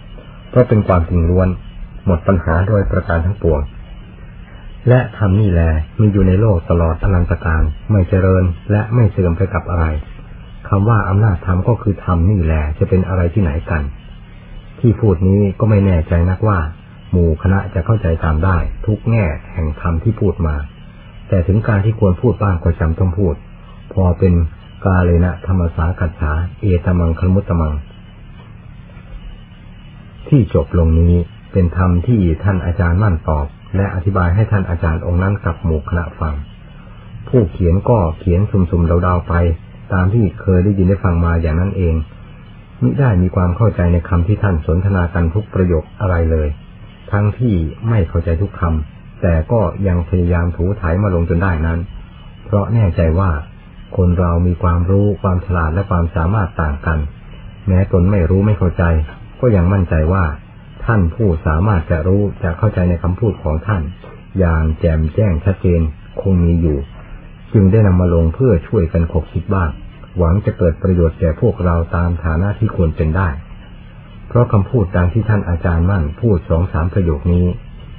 [0.50, 1.50] เพราะเป็นความจริงล้วน
[2.06, 3.62] หมดปัญหาโดยประการทั้งปวง
[4.90, 9.86] และธรรมนี่แหละมีอยู่ในโลกตลอดอนันตการไม่เจริญและไม่เสื่อมไปกับอะไร
[10.74, 13.84] คำว่าอำนาจธรรมก็คือธรรมนี่แหละจะเป็นอะไรที่ไหนกัน
[14.80, 16.60] ที่พูดนี้ก็ไม่แน่ใจนักว่า
[17.12, 20.56] หมู่คณะจะเข้าใจตามได้ ทุกแง่แห่งธรรมที่พูดมา
[21.28, 23.36] แต่ถึงการที่ควรพูดบ้างก็จำต้องพูด
[23.94, 24.34] พอเป็น
[24.86, 26.32] กาเลนะธรรมสากัจฉา
[26.62, 27.74] เอตมังคมุตตมัง
[30.28, 31.16] ที่จบลงนี้
[31.52, 36.34] เป็นธรรมที่ท่านอาจารย์มั่นตอบ และอธิบายให้ท่านอาจารย์องค์นั้นกับหมู่คณะฟัง
[37.28, 39.34] ผู้เขียนก็เขียนสุ่มๆเดาๆไป
[39.94, 41.96] ตามที่เคยได้ยินได้ฟังมาอย่างนั้นเอง
[42.82, 46.48] มิได้มีความเข้าใจในคำที่ท่านสนทนากันทุกประโยคอะไรเลย
[47.12, 47.56] ทั้งที่
[47.90, 51.80] ไม่เข้าใจทุกคำแต่ก็ยังพยายามถูถ่ายมาลงจนได้นั้น
[52.46, 53.32] เพราะแน่ใจว่า
[53.98, 57.00] คนเรามีความรู้ความฉลาดและความสามารถต่างกัน
[57.68, 58.84] แม้ตนไม่รู้ไม่เข้าใจ
[59.42, 60.26] ก็ยังมั่นใจว่า
[60.86, 63.84] ท่านผู้สามารถจะรู้จะเข้าใจในคำพูดของท่าน
[64.40, 65.82] อย่างแจ่มแจ้งชัดเจน
[66.22, 66.78] คงมีอยู่
[67.54, 69.70] จึงได้นำมาลงเพื่อช่วยกันขบคิดบ้าง
[70.18, 73.30] หวังจะเกิดประโยชน์แก่พวกเราตามฐานะที่ควรเป็นได้
[74.28, 77.46] เพราะคำพูดดังที่ท่านอาจารย์มั่นพูดสองสามประโยคนี้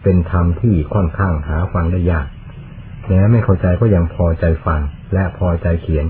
[0.02, 2.26] เป็นธรรมที่ค่อนข้างหาฟังได้ยาก
[3.08, 4.80] แม้ไม่เข้าใจก็ยังพอใจฟัง
[5.14, 6.06] และพอใจเขียน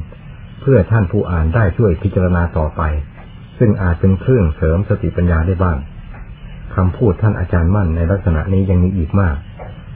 [0.60, 2.82] เพื่อท่านผู้อ่านได้ช่วยพิจารณาต่อไป
[3.58, 5.78] ซึ่งอาจเป็นเครื่องเสริมสติปัญญาได้บ้าง
[6.76, 9.36] คำพูดท่านอาจารย์มั่นในลักษณะนี้ยังมีอีกมาก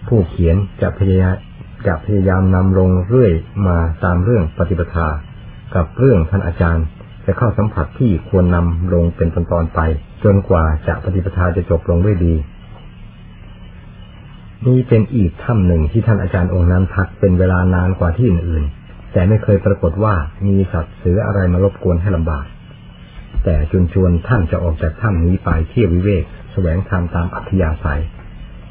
[0.08, 1.36] ผู้เขียนจะพยายาม
[1.86, 3.32] จะพยายามนำลงเรื่อย
[3.66, 5.08] มาตามเรื่องปฏิปทา
[5.76, 6.86] กับเรื่องท่านอาจารย์
[7.26, 9.80] จะเข้าสัมผัสที่ควรนำลงเป็นตอนๆไป
[10.24, 12.34] จนกว่าจะปฏิปทาจะจบลงด้วยดี
[14.66, 20.14] นี่เป็นอีกถ้ำหนึ่งที่ท่านอาจารย์องค์นั้นพักเป็นเวลานานกว่าที่อื่นๆแต่ไม่เคยปรากฏว่า
[20.46, 22.46] มีสัตว์เสืออะไรมารบกวนให้ลำบาก
[23.44, 28.02] แต่ชวนชวนท่านจะออกจากถ้ำนี้ไปเที่ยววิเวกแสวงธรรมตามอัธยาศัย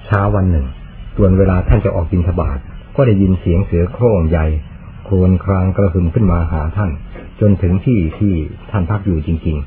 [0.05, 0.65] เช้าวันหนึ่ง
[1.15, 2.57] ส่วนเวลาท่านจะออกบินทบาท
[2.95, 4.45] ก็ได้ยินเสียงเสือโคร่งใหญ่
[5.07, 6.91] ครนครางกระหึ่มขึ้นมาหาท่าน
[7.39, 8.33] จนถึงที่ที่
[8.71, 9.57] ท่านพักอยู่จริง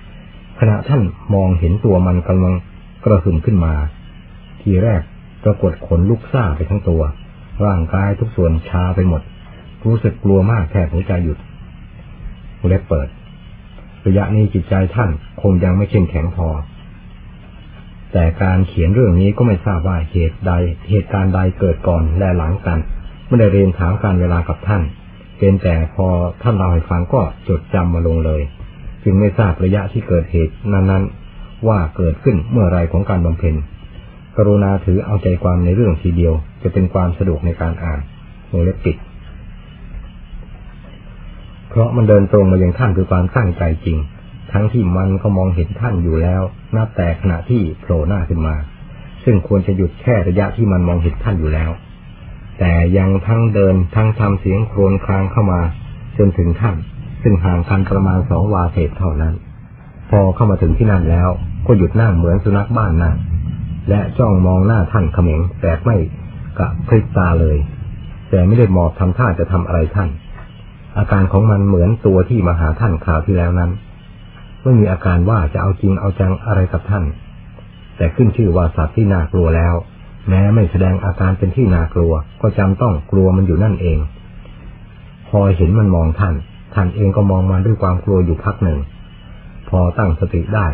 [0.00, 1.02] ๆ ขณะท่าน
[1.34, 2.54] มองเห็นตัวมันกำลัง
[3.04, 3.74] กระหึ่มขึ้นมา
[4.60, 5.02] ทีแรก
[5.44, 7.02] ปรากฏขนลุกซ่าไปทั้งตัว
[7.64, 9.22] ร่างกายทุกส่วนชาไปหมด
[9.84, 11.38] รู้สึกกลัวมากแทบหัวใจหยุด
[12.66, 13.08] เล็บเปิด
[14.06, 15.10] ระยะนี้จิตใจท่าน
[15.42, 16.48] คงยังไม่เข้มแข็งพอ
[18.12, 20.52] แต่การเขียนเรื่องนี้ก็ไม่ทราบว่าเหตุใด
[20.90, 22.78] เหตุการณ์ใดเกิดก่อนและหลังกัน
[23.26, 24.82] ไม่ได้เรียนถามการเวลากับท่าน
[25.38, 26.06] เป็นแต่พอ
[26.42, 28.42] ท่านเล่าให้ฟังก็จดจำมาลงเลย
[29.04, 33.54] จึงไม่ทราบระยะที่เกิดเหตุนั้นๆ ว่าเกิดขึ้นเมื่อไรของการบำเพ็ญ
[34.36, 38.00] กรุณาถือเอาใจความในเรื่องทีเดียว จะเป็นความสะดวกในการอ่าน
[38.48, 38.96] โงเล็บปิด
[41.68, 43.98] เพราะมันเดินตรงมาอย่างท่านคือความตั้งใจจริง
[44.52, 46.42] ทั้งที่มันก็มองเห็นท่านอยู่แล้ว
[46.76, 48.56] นับแต่ขณะที่โผล่หน้าขึ้นมา
[49.24, 51.70] ซึ่งควรจะหยุดแค่ระยะที่มันมองเห็นท่านอยู่แล้ว
[52.58, 55.60] แต่ยังทั้งเดินทั้งทำเสียงโครนครางเข้ามา
[56.18, 56.76] จนถึงท่าน
[57.22, 59.34] ซึ่งห่างกันประมาณสองวาเศษเท่านั้น
[60.10, 61.28] พอเข้ามาถึงที่นั่นแล้ว
[61.66, 63.16] ก็หยุดนั่งเหมือนสุนัขบ้านนั่ง
[63.88, 65.96] และจ้องมองหน้าท่านเขม็งแต่ไม่
[66.58, 67.56] กะพริบตาเลย
[68.30, 70.10] แต่ไม่ได้หมอบทำท่าจะทำอะไรท่าน
[70.98, 73.70] อาการของมันเหมือนตัวที่มาหาท่านคราวที่แล้วนั้น
[74.62, 77.04] ไม่มีอาการว่าจะเอาจริงเอาจังอะไรกับท่าน
[77.96, 79.74] แต่ขึ้นชื่อว่าสัตว์ที่น่ากลัวแล้ว
[80.28, 83.98] แม้ไม่แสดงอาการเป็นที่น่ากลัว ก็จำต้องกลัวมันอยู่นั่นเอง
[85.28, 86.34] พอเห็นมันมองท่าน
[86.74, 88.78] ท่านเองก็มองมาด้วยความกลัวอยู่พักหนึ่ง
[89.68, 90.66] พอตั้งสติได้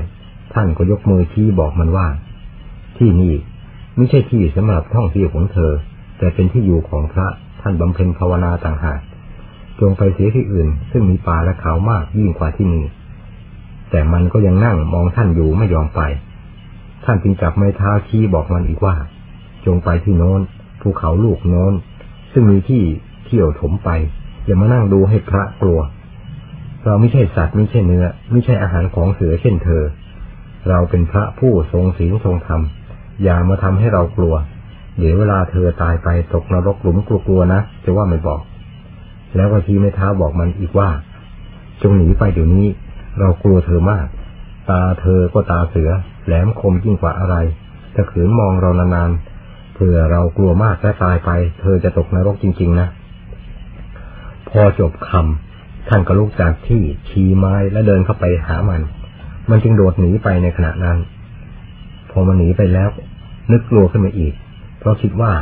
[0.54, 2.08] ท่านก็ยกมือชี้บอกมันว่า
[2.98, 3.34] ที่นี่
[3.96, 5.72] ไม่ใช่ที่สำหรับท่องเที่ยวของเธอ
[6.18, 7.26] แต่เป็นที่อยู่ของพระ
[7.60, 9.00] ท่านบำเพ็ญภาวนาต่างหาก
[9.80, 12.84] จงไปเสียที่อื่น ซึ่งมีป่าและเขามากยิ่งกว่าที่นี่
[13.90, 16.00] แต่มันก็ยังนั่งมองท่านอยู่ไม่ยอมไป
[17.04, 18.94] ท่านจึงจับไม้เท้าชี้บอกมันอีกว่า
[19.66, 20.40] จงไปที่โน้น
[20.80, 21.72] ภูเขาลูกโน้น
[22.32, 22.82] ซึ่งมีที่
[23.26, 23.90] เที่ยวถมไป
[24.44, 25.80] อย่ามานั่งดูให้พระกลัว
[26.84, 29.82] เราไม่ใช่สัตว์ไม่ใช่เนื้อ ไม่ใช่อาหารของเสือเช่นเธอ
[30.68, 32.60] เราเป็นพระผู้ทรงศีลทรงธรรม
[33.24, 34.34] อย่ามาทำให้เรากลัว
[34.98, 38.40] เดี๋ยวเวลาเธอตายไปตกนรกหลุมกลัวๆนะจะว่าไม่บอก
[39.36, 40.90] แล้วก็ชี้ไม้เท้าบอกมันอีกว่า
[41.82, 42.66] จงหนีไปเดี๋ยวนี้
[43.18, 44.06] เรากลัวเธอมาก
[44.70, 45.90] ตาเธอก็ตาเสือ
[46.24, 47.36] แหลมคมยิ่งกว่าอะไร
[47.94, 49.31] ถ้าขืนมองเรานานๆ
[49.82, 52.88] ผื่อเรากลัวมากและตายไป เธอจะตกนรกจริง ๆ นะ
[54.48, 58.80] พอจบคำท่านก็ลุกจากที่ชี้ไม้และเดินเข้าไปหามัน
[59.50, 60.98] มันจึงโดดหนีไปในขณะนั้น
[62.10, 62.88] พอมันหนีไปแล้ว
[63.52, 64.34] นึกกลัวขึ้นมาอีก
[64.78, 65.32] เพราะคิดว่า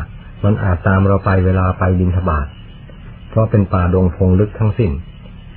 [0.45, 2.47] มันอาจตามเราไปเวลาไปบินทบาท
[3.29, 4.91] เพราะเป็นป่าดงพงลึกทั้งสิ้น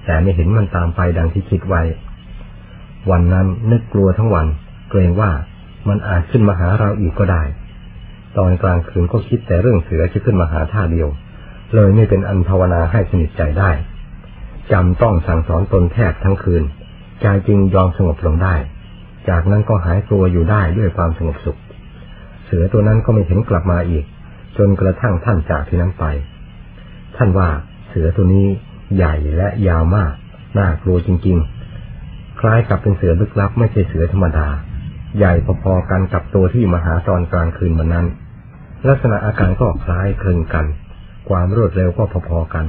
[0.06, 1.82] แต่ไม่เห็นมันตามไปดังที่คิดไว้
[3.12, 4.48] วันนั้นนึกกลัวทั้งวัน
[4.90, 5.32] เกรงว่า
[5.88, 7.44] มันอาจขึ้นมาหาเราอีกก็ได้
[8.38, 11.10] ตอนกลางคืนก็คิดแต่เรื่องเสือจะขึ้นมาหาท่าเดียว
[11.76, 13.72] เลยไม่เป็นอันภาวนาให้สนิทใจได้
[14.72, 16.64] จำต้องสั่งสอนตนแทบทั้งคืน
[17.22, 18.56] ใจจึงยอมสงบลงได้
[19.30, 21.60] จากนั้นก็หายกลัวอยู่ได้ด้วยความสงบสุข
[22.46, 24.06] เสือตัวนั้นก็ไม่เห็นกลับมาอีก
[24.58, 26.06] จนกระทั่งท่านจากที่นั้นไป
[27.18, 27.50] ท่านว่า
[27.90, 28.48] เสือตัวนี้
[28.96, 30.14] ใหญ่และยาวมาก
[30.58, 31.38] น่ากลัวจริง
[31.90, 34.48] ๆ คล้ายกับเป็นเสือลึกลับไม่ใช่เสือธรรมดา
[35.18, 38.06] ใหญ่พอๆกันกับตัวที่มาหาตอนกลางคืนวันนั้น
[38.88, 40.66] ลักษณะอาการก็คล้ายคลึงกัน
[41.30, 42.66] ความรวดเร็วก็พอๆกัน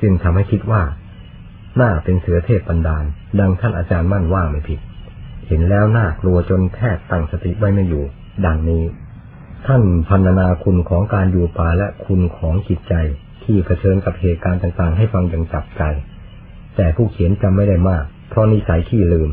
[0.00, 0.82] จึงทำให้คิดว่า
[1.80, 3.04] น่าเป็นเสือเทพบันดาล
[3.40, 4.80] ดังท่านอาจารย์มั่นว่าไม่ผิด
[5.46, 8.04] เห็นแล้วน่ากลัวจนแทบตั้งสติไว้ไม่อยู่
[8.46, 8.84] ดังนี้
[9.66, 12.94] ท่านพันนาคุณของการอยู่ป่าและคุณของจิตใจ
[13.44, 15.82] ที่เผชิญกับเหตุการณ์ต่าง ๆ ให้ฟังอย่างจับใจ
[16.76, 19.30] แต่ผู้เขียนจำไม่ได้มาก เพราะนิสัยขี้ลืม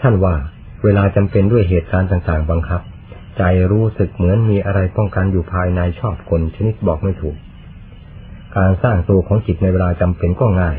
[0.00, 0.34] ท่านว่า
[0.84, 2.80] เวลาจำเป็นด้วยเหตุการณ์ต่าง ๆ บังคับ
[3.38, 7.36] ใจรู้สึกเหมือนมีอะไรป้องกันอยู่ภายในชอบคนชนิดบอกไม่ถูก
[8.56, 10.78] การสร้างตัวของจิตในเวลาจำเป็นก็ง่าย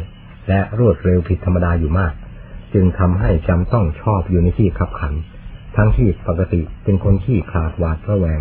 [0.50, 2.14] และรวดเร็วผิดธรรมดาอยู่มาก
[2.74, 5.14] จึงทำให้จำต้องชอบอยู่ในที่ขับขัน
[5.76, 8.40] ทั้งที่ปกติเป็นคนที่ขาดหวาดระแวง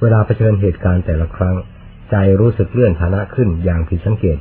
[0.00, 1.56] เวลาเผชิญเหตุการณ์แต่ละครั้ง
[2.10, 4.38] ใจรู้สึกเลื่อนฐานะขึ้นอย่างผิดสังเกต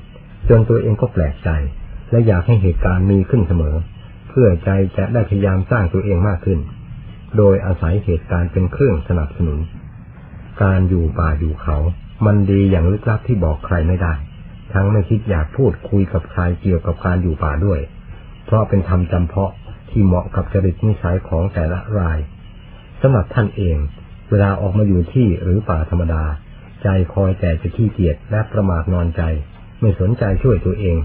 [0.50, 1.50] จนตัวเองก็แปลกใจ
[2.12, 3.76] และอยากให้เหตุการณ์มีขึ้นเสมอ
[4.30, 6.60] เพื่อใจจะได้พยายามสร้างตัวเองมากขึ้น
[7.38, 9.60] โดยอาศัยเหตุการณ์เป็นเครื่องสนับสนุน
[10.64, 11.78] การอยู่ป่าอยู่เขา
[12.26, 14.14] มันดีอย่างลึกลับที่บอกใครไม่ได้
[14.74, 17.80] ทั้งไม่คิดอยากพูดคุยกับใครเกี่ยวกับการอยู่ป่าด้วย
[18.46, 19.52] เพราะเป็นธรรมจำเพาะ
[19.90, 22.20] ที่เหมาะกับจริตนิสัยของแต่ละราย
[23.02, 23.78] สำหรับท่านเอง
[24.30, 26.24] เวลาออกมาอยู่ที่หรือป่าธรรมดา
[26.84, 29.22] ใจคอยแต่จะขี้เกียจและประมาทนอนใจ
[29.82, 30.98] ไม่สนใจช่วยตัวเอง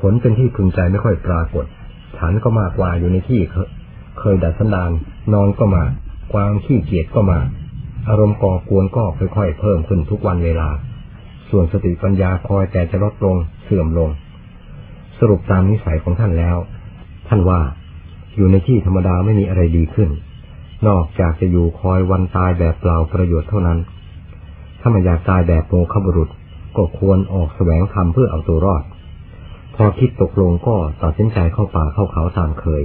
[0.00, 1.66] ผลเป็นที่พึงใจไม่ค่อยปรากฏ
[2.18, 3.40] ฉันก็มากกว่าอยู่ในที่
[4.20, 4.90] เคยดัดสันดาน
[5.32, 5.84] นอนก็มา
[6.32, 7.40] ความขี้เกียจก็มา
[8.08, 10.68] อารมณ์ก่อกวนก็ค่อยๆเพิ่มขึ้นทุกวันเวลา
[11.50, 14.10] ส่วนสติปัญญาคอยแต่จะลดลงเสื่อมลง
[15.18, 16.56] สรุปตามนิสัยของท่านแล้ว
[17.28, 17.60] ท่านว่า
[18.36, 20.10] อยู่ในที่ธรรมดาไม่มีอะไรดีขึ้น
[20.88, 23.78] นอกจากจะอยู่คอยวันตายแบบเปล่าประโยชน์เท่านั้น
[24.80, 26.28] ถ้ามันอยากตายแบบโมฆะบุรุษ
[26.76, 28.82] ก็ควรออกแสวงธรรมเพื่อเอาตัวรอด
[29.76, 32.82] พอคิดตกลงก็ตัดสินใจเข้าป่าเข้าเขาตามเคย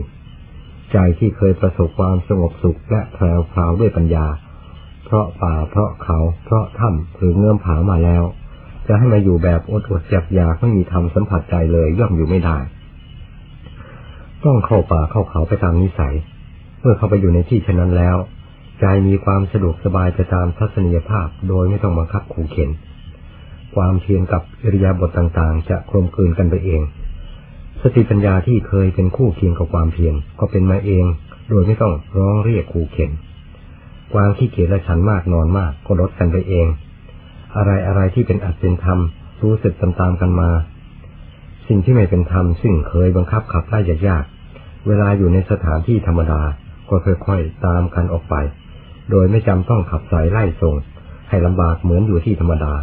[0.93, 4.25] ใจที่เคยประสบความสงบสุขและแพรวพราวด้วยปัญญา
[5.05, 8.23] เพราะป่าเพราะเขาเพราะถ้ำหรือเงื่อมผามาแล้ว
[8.87, 12.57] จะให้มาอยู่แบบอดอดจับยาไม่มีทำสัมผัสใจเลยย่อมอยู่ไม่ได้
[14.43, 16.15] ต้องเข้าป่าเข้าเขาไปตามนิสัย
[16.79, 18.17] เมื่อเข้าไปอยู่ในที่เช่นนั้นแล้ว
[18.79, 22.69] ใจมีความสะดวกสบายไปตามทัศนียภาพโดยไม่ต้องบังคับขู่เข็น
[23.75, 26.81] ความเพียรกับอิริยาบถต่างๆ จะคลมกลืนกันไปเอง
[27.83, 31.05] สติปัญญาที่เคยเป็นคู่เคียงกับความเพียรก็เป็นมาเอง
[31.49, 33.11] โดยไม่ต้องร้องเรียกขู่เข็น
[34.13, 36.67] ความขี้เกียจและฉันมากนอนมากก็ลดกันไปเอง
[37.57, 38.99] อะไรอะไรที่เป็นอัตเป็นธรรม
[39.43, 40.49] รู้สึกตามๆกันมา
[41.67, 46.41] สิ่งที่ไม่เป็นธรรมซึ่งเคยบังคับขับไล่ยากๆเวลาอยู่ในสถานที่ธรรมดา
[46.89, 48.35] ก็ค่อยๆตามกันออกไป
[49.11, 50.75] โดยไม่จำต้องขับสายไล่ส่ง
[51.29, 52.73] ให้ลำบากเหมือนอยู่ที่ธรรมดา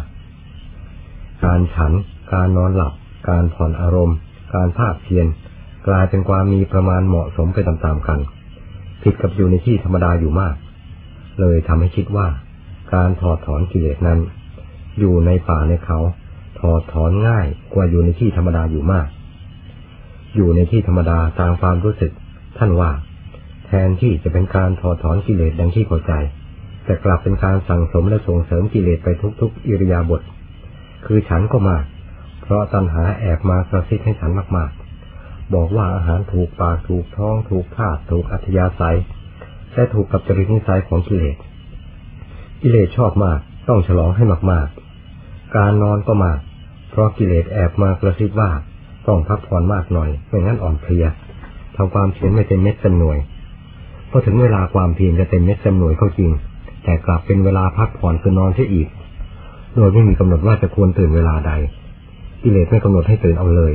[1.43, 1.91] การฉัน
[2.33, 2.93] การนอนหลับ
[3.29, 4.17] การผ่อนอารมณ์
[4.55, 5.27] การภาคเพียร
[5.87, 8.19] กลายเป็นความมีประมาณเหมาะสมไปตามๆกัน
[9.03, 10.55] ผิดกับอยู่ในที่ธรรมดาอยู่มาก
[11.39, 12.27] เลยทำให้คิดว่า
[12.93, 14.19] การถอดถอนกิเลสนั้น
[14.99, 15.99] อยู่ในป่าในเขา
[16.59, 19.07] ถอดถอนง่ายกว่าอยู่ในที่ธรรมดาอยู่มาก
[20.35, 22.11] อยู่ในที่ธรรมดาตามความรู้สึก
[22.57, 22.91] ท่านว่า
[23.65, 26.13] แทนที่จะเป็นการถอดถอนกิเลสดังที่พอใจ
[26.85, 29.07] แต่กลับเป็นการสั่งสมและส่งเสริมกิเลสไป
[29.41, 30.21] ทุกๆ อิริยาบถ
[31.05, 31.83] คือฉันก็มาก
[32.45, 38.97] เพราะตัณหาแอบมากระซิบให้ฉันมากๆ บอกว่าอาหารถูกปากถูกท้องถูกธาตุถูกอัธยาศัย
[39.73, 41.37] และถูกกับจริตนิสัยของกิเลส
[42.61, 46.39] กิเลสชอบมากต้องฉลองให้มากๆ การนอนก็มาก
[46.91, 48.51] เพราะกิเลสแอบมากระซิบว่า
[49.07, 51.05] ต้องพักผ่อนมากหน่อยไม่งั้นอ่อนเพลีย
[51.75, 53.17] ทำความเพียรไม่เต็มเม็ดเต็มหน่วย
[54.09, 56.31] พอถึงเวลาความเพียรจะเต็มเม็ดเต็มหน่วยเข้าจริง
[56.83, 58.87] แต่กลับเป็นเวลาพักผ่อนคือนอนเสียอีก
[59.75, 61.51] โดยไม่มีกำหนดว่าจะควรตื่นเวลาใด
[62.47, 63.73] กิเลสไม่กำหนดให้ตื่นเอาเลย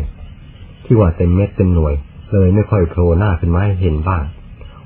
[0.85, 1.95] ที่ว่าเต็มเม็ดเต็มหน่วย
[2.33, 4.25] เลยไม่ค่อยโผล่หน้าขึ้นมาให้เห็นบ้าง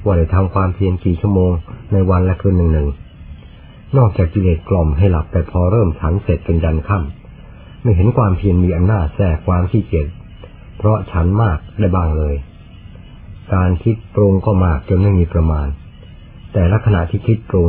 [0.05, 1.53] ว่าได้ทำความเพียรกี่ชั่วโมง
[1.92, 2.88] ในวันและคืนหนึ่งหนึ่ง
[3.97, 10.07] นอกจากกิเลสกล่อมให้หลับแต่พอเริ่มฉันเสร็จเป็นยันค่ำไม่เห็นความเพียรมีอำนาจแทรกความขี้เกียจ
[10.79, 12.35] เพราะฉันมากได้บ้างเลย
[13.55, 15.68] การคิดปรุงก็มากจนไม่มีประมาณ
[16.53, 17.68] แต่ละขณะที่คิดปรุง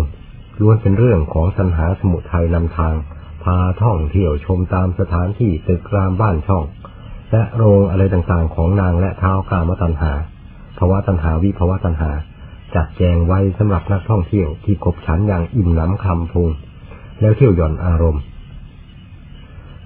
[0.62, 2.95] ล้วนเป็นเรื่องของสัญหาสมุทัยนำทาง
[3.45, 6.63] พาท่องเที่ยวชมตามสถานที่ตึกรามบ้านช่อง
[7.31, 10.12] และโรงอะไรต่างๆของนางและเท้ากามตัญหา
[10.77, 12.12] ภาวะตัญหาวิภาวะตัญหา
[12.75, 16.49] จัดแจงไว้สำหรับนักท่องเที่ยวที่กบฉันอย่างอิ่มน้ำคำพุง
[17.21, 18.21] แล้วเที่ยวหย่อนอารมณ์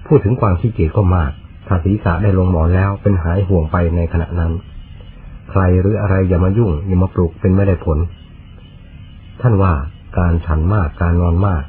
[0.06, 1.32] พูดถึงความขี้เกียจก็มาก
[1.66, 4.52] ถ้าศีรษะได้ลงหมอนแล้วเป็นหายห่วงไปในขณะนั้น
[5.50, 7.98] ใครหรืออะไรอย่ามายุ่งอย่ามาปลุกเป็นไม่ได้ผล
[9.40, 9.72] ท่านว่า
[10.18, 11.62] การฉันมากการนอนมาก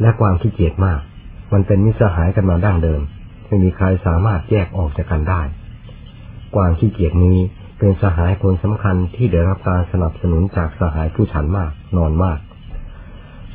[0.00, 1.00] และความขี้เกียจมาก
[1.54, 3.00] มันเป็นมิสหายกันมาดั้งเดิม
[3.46, 5.42] ไม่มีใครสามารถแยกออกจากกันได้
[6.54, 7.38] กวางขี้เกียจนี้
[7.78, 12.38] เป็นสหายคนสำคัญที่ได้รับการสนับสนุนจากสหายผู้ฉันมาก นอนมาก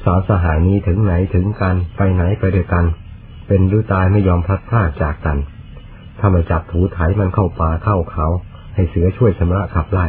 [0.04, 2.86] สาวสหายนี้ถึงไหนถึงกันไปไหนไปด้วยกัน
[3.48, 5.38] เป็นรือตายไม่ยอมพลัดพรากจากกัน
[6.20, 8.28] ถ้าไม่จับถูไถมันเข้าป่าเข้าเขา
[8.76, 10.08] ให้เสือช่วยชำระขับไล่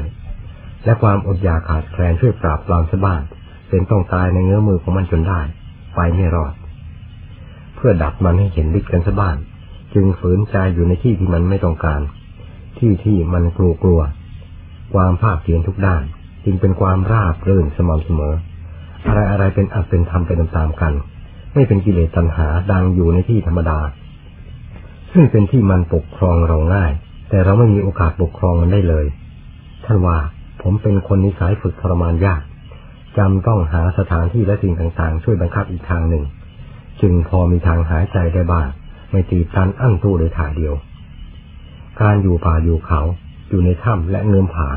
[0.84, 3.22] และความอดอยากขาดแคลนช่วยปราบปรามสบ้าน
[3.68, 5.40] เป็นต้องตายในเงื้อมือของมันจนได้
[5.96, 6.52] ไปไม่รอด
[7.80, 9.36] พื่อดับมันให้เห็นฤทธิ์กันซะบ้าง
[9.94, 12.00] จึงฝืนใจอยู่ในที่ที่มันไม่ต้องการ
[12.78, 14.00] ที่ที่มันกลัวกลัว
[14.94, 16.02] ความภาคเพียรทุกด้าน
[16.44, 18.34] จึงเป็นความราบรื่นสม่ำเสมอ
[19.06, 20.92] อะไรอะไรเป็นอัตเป็นธรรมไปตามๆกัน
[21.54, 23.78] ไม่เป็นกิเลสตัณหาดังอยู่ในที่ธรรมดา
[25.12, 26.92] ซึ่งเป็นที่มันปกครองเราง่าย
[27.30, 29.06] แต่เราไม่มีโอกาสปกครองมันได้เลย
[29.84, 30.18] ท่านว่า
[30.62, 32.42] ผมเป็นคนนิสัยฝึกทรมานยาก
[33.18, 36.24] จำต้องหาสถานที่และสิ่งต่างๆ ช่วยบังคับอีกทางหนึ่ง
[37.00, 38.68] จึงพอมีทางหายใจได้บ้าง
[39.10, 40.74] ไม่ตีตันอั้นตู้โดยถ่ายเดียว
[42.00, 43.00] การอยู่ป่าอยู่เขา
[43.48, 44.68] อยู่ในถ้ำและเงื่อมผา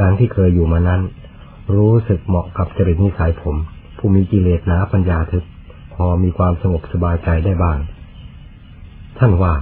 [0.00, 1.00] ดังที่เคยอยู่มานั้น
[1.74, 3.56] รู้สึกเหมาะกับจริตนิสัยผม
[3.98, 5.44] ผู้มีกิเลสหนาปัญญาทึบ
[5.94, 7.78] พอมีความสงบสบายใจได้บ้าง
[9.18, 9.54] ท่านว่า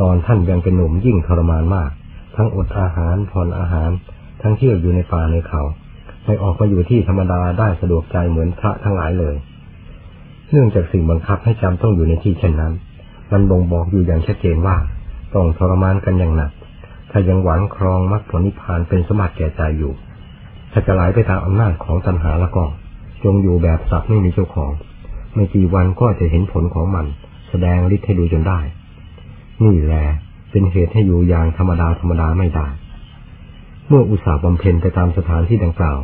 [0.00, 1.90] ตอนท่านยังเป็นหนุ่มยิ่งทรมานมาก
[2.36, 3.90] ทั้งอดอาหารผ่อนอาหาร
[4.42, 5.62] ทั้งเที่ยวอยู่ในป่าในเขา
[6.24, 9.34] ไม่ออกมาอยู่ที่ธรรมดาได้สะดวกใจเหมือนพระทั้งหลายเลย
[10.52, 12.72] เนื่องจากสิ่งบังคับให้จำต้องอยู่ในที่เช่นนั้น
[13.32, 14.76] มันบ่งบอกอยู่อย่างชัดเจนว่า
[15.34, 16.50] ต้องทรมานกันอย่างหนัก
[17.10, 19.92] ถ้ายังหวังครองมรรคผลนิพพานเป็นสมบัติแก่ใจอยู่
[20.72, 22.64] ถ้าจะไหลไปตามอำนาจของตัณหาละก็
[23.24, 24.72] จงอยู่แบบสัตว์ไม่มีเจ้าของ
[25.34, 27.06] ไม่กี่วันก็จะเห็นผลของมัน
[27.48, 28.58] แสดงฤทธิ์ให้ดูจนได้
[29.64, 30.04] นี่แหละ
[30.50, 32.66] เป็นเหตุให้อยู่อย่างธรรมดาธรรมดาไม่ได้
[33.88, 35.98] เมื่ออุตสาห์บำเพ็ญไปตามสถานที่ดังกล่าว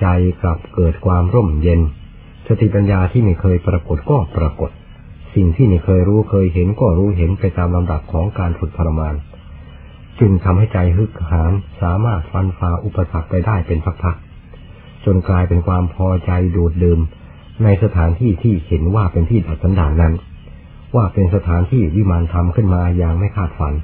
[0.00, 0.06] ใจ
[0.40, 1.80] กลับเกิดความร่มเย็น
[2.52, 4.70] สติปัญญาที่ไม่เคยปรากฏก็ปรากฏ
[5.34, 9.14] สิ่งที่ไม่เคยรู้เคยเห็นก็รู้เห็นไปตามลำดับของการฝึกทรมาน
[10.20, 17.00] จึงทำให้ใจฮึกหานสามารถฟันฝ่าอุปสรรคไปได้เป็นพักๆจนกลายเป็นความพอใจดูดดื่ม
[17.64, 20.14] ในสถานที่ที่เห็นว่าเป็นที่ดัดสันดานนั้น
[20.96, 23.74] ว่าเป็นสถานที่วิมานทำขึ้นมาอย่างไม่คาดฝัน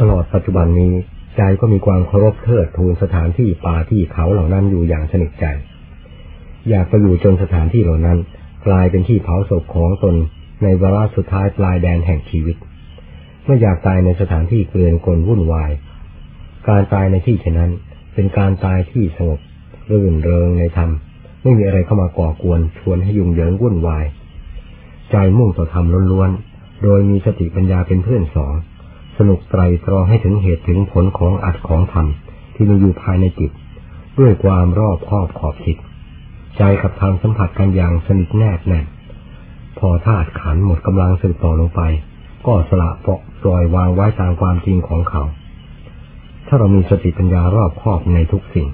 [0.00, 0.92] ตลอดปัจจุบันนี้
[1.36, 5.46] ใจก็มีความเคารพเทิดทูนสถานที่ป่าที่เขาเหล่านั้นอยู่อย่างสนิทใจ
[6.68, 8.18] อยากไปอยู่จนสถานที่เหล่านั้น
[8.66, 10.14] กลายเป็นที่เผาศพของตน
[10.62, 12.56] ในเวลาสุดท้ายปลายแดนแห่งชีวิต
[13.46, 15.70] ไม่อยากตายในสถานที่เกลื่อนกลวุ่นวาย
[16.68, 17.70] การตายในที่เช่นนั้น
[18.14, 19.40] เป็นการตายที่สงบ
[19.90, 20.90] รื่นเริงในธรรม
[21.42, 24.04] ไม่มีอะไรเข้ามาก่อกวนชวนให้ยุ่งเหยิงวุ่นวาย
[25.10, 28.54] ใจมุ่งต่อธรรมล้วนๆ โดยมีสติปัญญาเป็นเพื่อนสอง
[29.18, 32.06] สนุกไตรตรองให้ถึงเหตุถึงผลของอัดของธรรม
[32.54, 33.50] ที่มีอยู่ภายในจิต
[34.18, 35.76] ด้วยความรอบครอบขอบคิด
[36.58, 38.86] ใจกับทางสัมผัสกันอย่างสนิทแนบแน่น
[39.78, 41.80] พอธาตุขันหมดกำลังสืบต่อลงไป
[42.46, 45.22] ก็สละเปาะปล่อยวางไว้ตามความจริงของเขา
[46.46, 48.68] ถ้าเรามีสติปัญญารอบครอบในทุกสิ่ง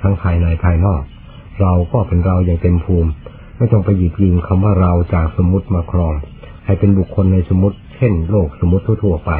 [0.00, 1.02] ทั้งภายในภายนอก
[1.60, 3.10] เราก็เป็นเราอย่างเต็มภูมิ
[3.56, 6.14] ไม่ต้องไปหยิบยืมคำว่าเราจากสมมติมาครอง
[6.64, 9.30] ให้เป็นบุคคลในสมมติ เช่น โลกสมมติทั่วๆไป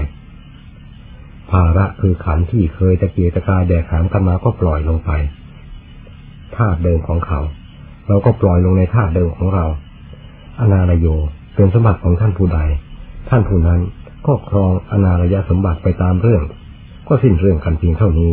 [1.50, 5.10] ภาระคือขันที่เคยตะเกียกตะกายแดกหามกันมาก็ปล่อยลงไป
[6.56, 7.40] ธาตุเดิมของเขา
[8.12, 9.66] เราก็ปล่อยลงในธาตุเดิมของเรา
[10.60, 11.06] อนาลโย
[11.54, 12.58] เป็นสมบัติของท่านผู้ใด
[13.28, 13.80] ท่านผู้นั้น
[14.26, 16.42] ก็ครองอนาลยสมบัติไปตามเรื่อง
[17.08, 18.32] ก็สิ้นเรื่องกันเพียงเท่านี้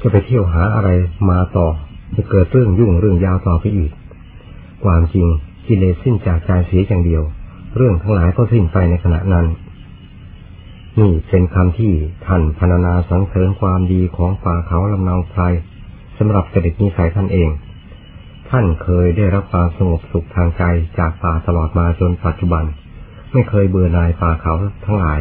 [0.00, 0.88] จะไปเที่ยวหาอะไร
[1.30, 1.66] มาต่อ
[2.16, 3.90] จะเกิดเรื่องยุ่งเรื่องยาวต่อไปอีก
[4.84, 5.26] ความจริง
[5.66, 7.22] กิเลสสิ้นจากใจเสียอย่างเดียว
[7.76, 9.46] เรื่องทั้งหลายก็สิ้นไปในขณะนั้น
[10.98, 11.92] นี่เป็นคำที่
[12.26, 15.42] ท่านพรรณนาสังเสริญความดีของป่าเขาลำนาไพร
[16.18, 17.50] สำหรับจริตนิสัยท่านเอง
[18.50, 20.62] ท่านเคยได้รับความสงบสุขทางใจ
[20.98, 22.64] จากป่าตลอดมาจนปัจจุบัน
[23.32, 25.20] ไม่เคยเบื่อหน่ายป่าเขาทั้งหลาย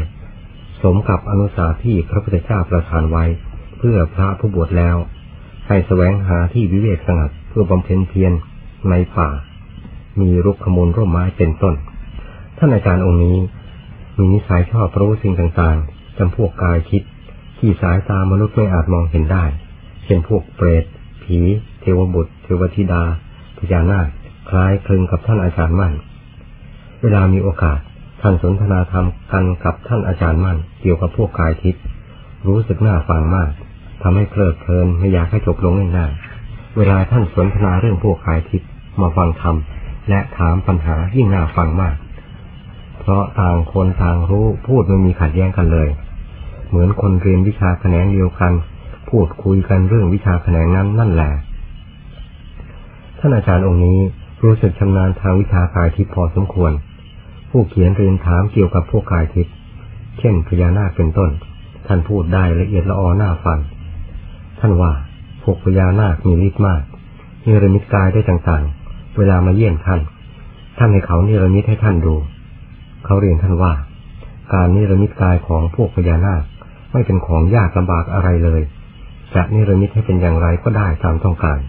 [0.81, 3.25] สมกับอนุสาที่พระพุทธเจ้าประทานไว้
[3.77, 4.95] เพื่อพระผู้บวชแล้ว
[5.67, 8.33] ให้แสวงหาที่วิเวกสงัดเพื่อบำเพ็ญเพียร
[8.89, 9.29] ในป่า
[10.19, 11.75] มีรุกขมูลร่มไม้เป็นต้น
[12.57, 13.37] ท่านอาจารย์องค์นี้
[14.17, 17.03] มีนิสัยชอบรู้สิ่งต่างๆจำพวกกายคิด
[17.57, 19.45] ที่สายตามนุษย์ไม่อาจมองเห็นได้
[20.03, 20.85] เช่นพวกเปรต
[21.23, 21.39] ผี
[21.81, 23.03] เทวบุตร ทวธิดา
[23.57, 24.07] พญานาค
[24.49, 25.93] คล้ายคลึงกับท่านอาจารย์มั่น
[27.01, 27.79] เวลามีโอกาส
[28.21, 31.83] ท่านสนทนาธรรมกันกับท่านอาจารย์มั่น เกี่ยวกับพวกกายทิพย์
[32.47, 33.51] รู้สึกน่าฟังมาก
[34.01, 38.69] ทำให้เพลิดเพลินไม่อยากให้จบลงง่ายๆเวลาท่านสนทนาเรื่องพวกกายทิพย์
[39.01, 39.55] มาฟังธรรม
[40.09, 41.95] และถามปัญหายิ่งน่าฟังมาก
[42.99, 45.89] เพราะต่างคนต่างรู้พูดไม่มีขัดแย้งกันเลย
[46.69, 48.53] เหมือนคนเรียนวิชาแขนงเดียวกัน
[49.09, 53.99] พูดคุยกันเรื่องวิชาแขนงนั้นนั่นแหละานอาจารย์องค์นี้
[54.43, 56.71] รู้สึกชำนาญทางวิชากายทิพย์พอสมควร
[57.49, 59.53] ผู้เขียนเรียนถามเกี่ยวกับพวกกายทิพย์
[60.19, 61.29] เช่นพญานาคเป็นต้น
[61.87, 63.59] ท่านพูดได้ละเอียดละออหน้าฟัง
[64.59, 64.91] ท่านว่า
[65.43, 66.81] พวกพญานาคมีฤทธิ์มาก
[67.45, 70.01] มีรมิตกายได้ต่างๆ เวลามาเยี่ยมท่าน
[70.77, 72.15] ท่านให้เขานิรมิตให้ท่านดู
[73.05, 73.73] เขาเรียนท่านว่า
[74.53, 76.43] การนิรมิตกายของพวกพญานาค
[76.91, 78.61] ไม่เป็นของยากลำบากอะไรเลย
[79.35, 81.59] จะนิรมิตให้เป็นอย่างไรก็ได้ตามต้องการ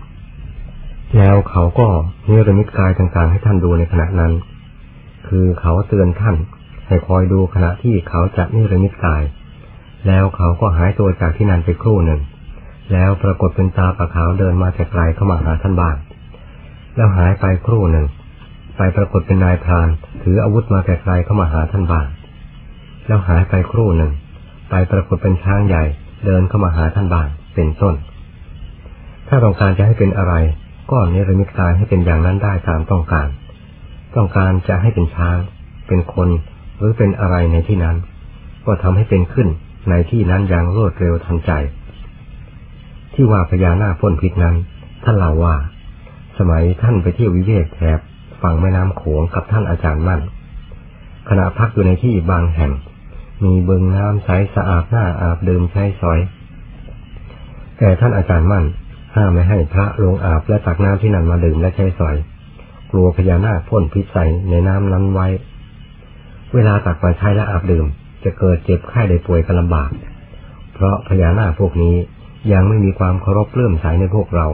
[1.16, 1.88] แล้วเขาก็
[2.26, 4.32] เนิรมิตกายต่างๆ ให้ท่านดูในขณะนั้น
[5.28, 6.36] คือเขาเตือนท่าน
[6.86, 9.22] ให้คอยดูขณะที่เขาจะเนิรมิตกาย
[10.06, 12.20] แล้วเขาก็หายตัวจากที่นั่นไปครู่หนึ่ง
[12.92, 15.96] แล้วปรากฏเป็นตาปะขาวเดินมาจากไกลเข้ามาหาท่านบ้าง
[16.96, 18.06] แล้วหายไปครู่หนึ่ง
[18.76, 19.88] ไปปรากฏเป็นนายพราน
[20.22, 22.06] ถืออาวุธมาไกลๆเข้ามาหาท่านบ้าง
[23.06, 24.12] แล้วหายไปครู่หนึ่ง
[24.70, 25.84] ไปปรากฏเป็นช้างใหญ่
[26.26, 27.94] เดินเข้ามาหาท่านบ้าง เป็นต้น
[29.28, 30.34] ถ้าต้องการจะให้เป็นอะไร
[30.90, 33.28] ก็เนรมิตกายให้เป็นอย่างนั้นได้ตามต้องการ
[34.16, 35.36] ต้องการจะให้เป็นช้าง
[35.88, 36.28] เป็นคน
[36.78, 37.96] หรือเป็นอะไรในที่นั้น
[38.66, 39.48] ก็ทำให้เป็นขึ้น
[39.90, 41.50] ในที่นั้นอย่างรวดเร็วทันใจ
[43.14, 44.56] ที่ว่าพญานาคพ่นพิษนั้น
[45.04, 45.56] ท่านเล่าว่า
[46.38, 47.98] สมัยท่านไปเที่ยววิเวกแถบ
[48.42, 50.20] ฝั่งแม่น้ำโขงกับท่านอาจารย์มั่น
[51.28, 52.72] ขณะพักอยู่ในที่บางแห่ง
[53.44, 56.20] มีเบิงน้ำใสสะอาดหน้าอาบดื่มใช้สอย
[57.78, 58.64] แต่ท่านอาจารย์มั่น
[59.14, 62.16] ห้ามไม่ให้พระลงอาบและตักน้ำที่นั่นมาดื่มและใช้สอย
[62.90, 65.28] กลัวพญานาคพ่นพิษใส่ในน้ำนั้นไว้
[66.54, 67.86] เวลาตักมาใช้และอาบดื่ม
[68.24, 69.90] จะเกิดเจ็บไข้ได้ป่วยกันลำบาก
[70.74, 71.96] เพราะพญานาคพวกนี้
[72.52, 74.46] ยังไม่มีความเคารพเลื่อมใสในพวกเรา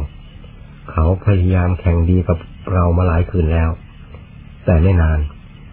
[0.91, 2.39] เขาพยายามแข่งดีกับ
[2.73, 3.71] เรามาหลายคืนแล้ว
[4.65, 5.19] แต่ไม่นาน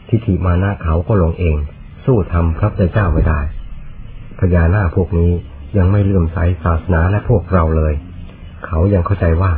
[0.09, 1.57] ทิฏฐิมานาเขาก็ลงเอง
[2.05, 3.39] สู้ทำพระเจ้าไม่ได้
[4.39, 5.31] พญานาคพวกนี้
[5.77, 7.93] ยังไม่เลื่อมใสศาสนาและพวกเราเลย
[8.65, 9.53] เขายังเข้าใจว่า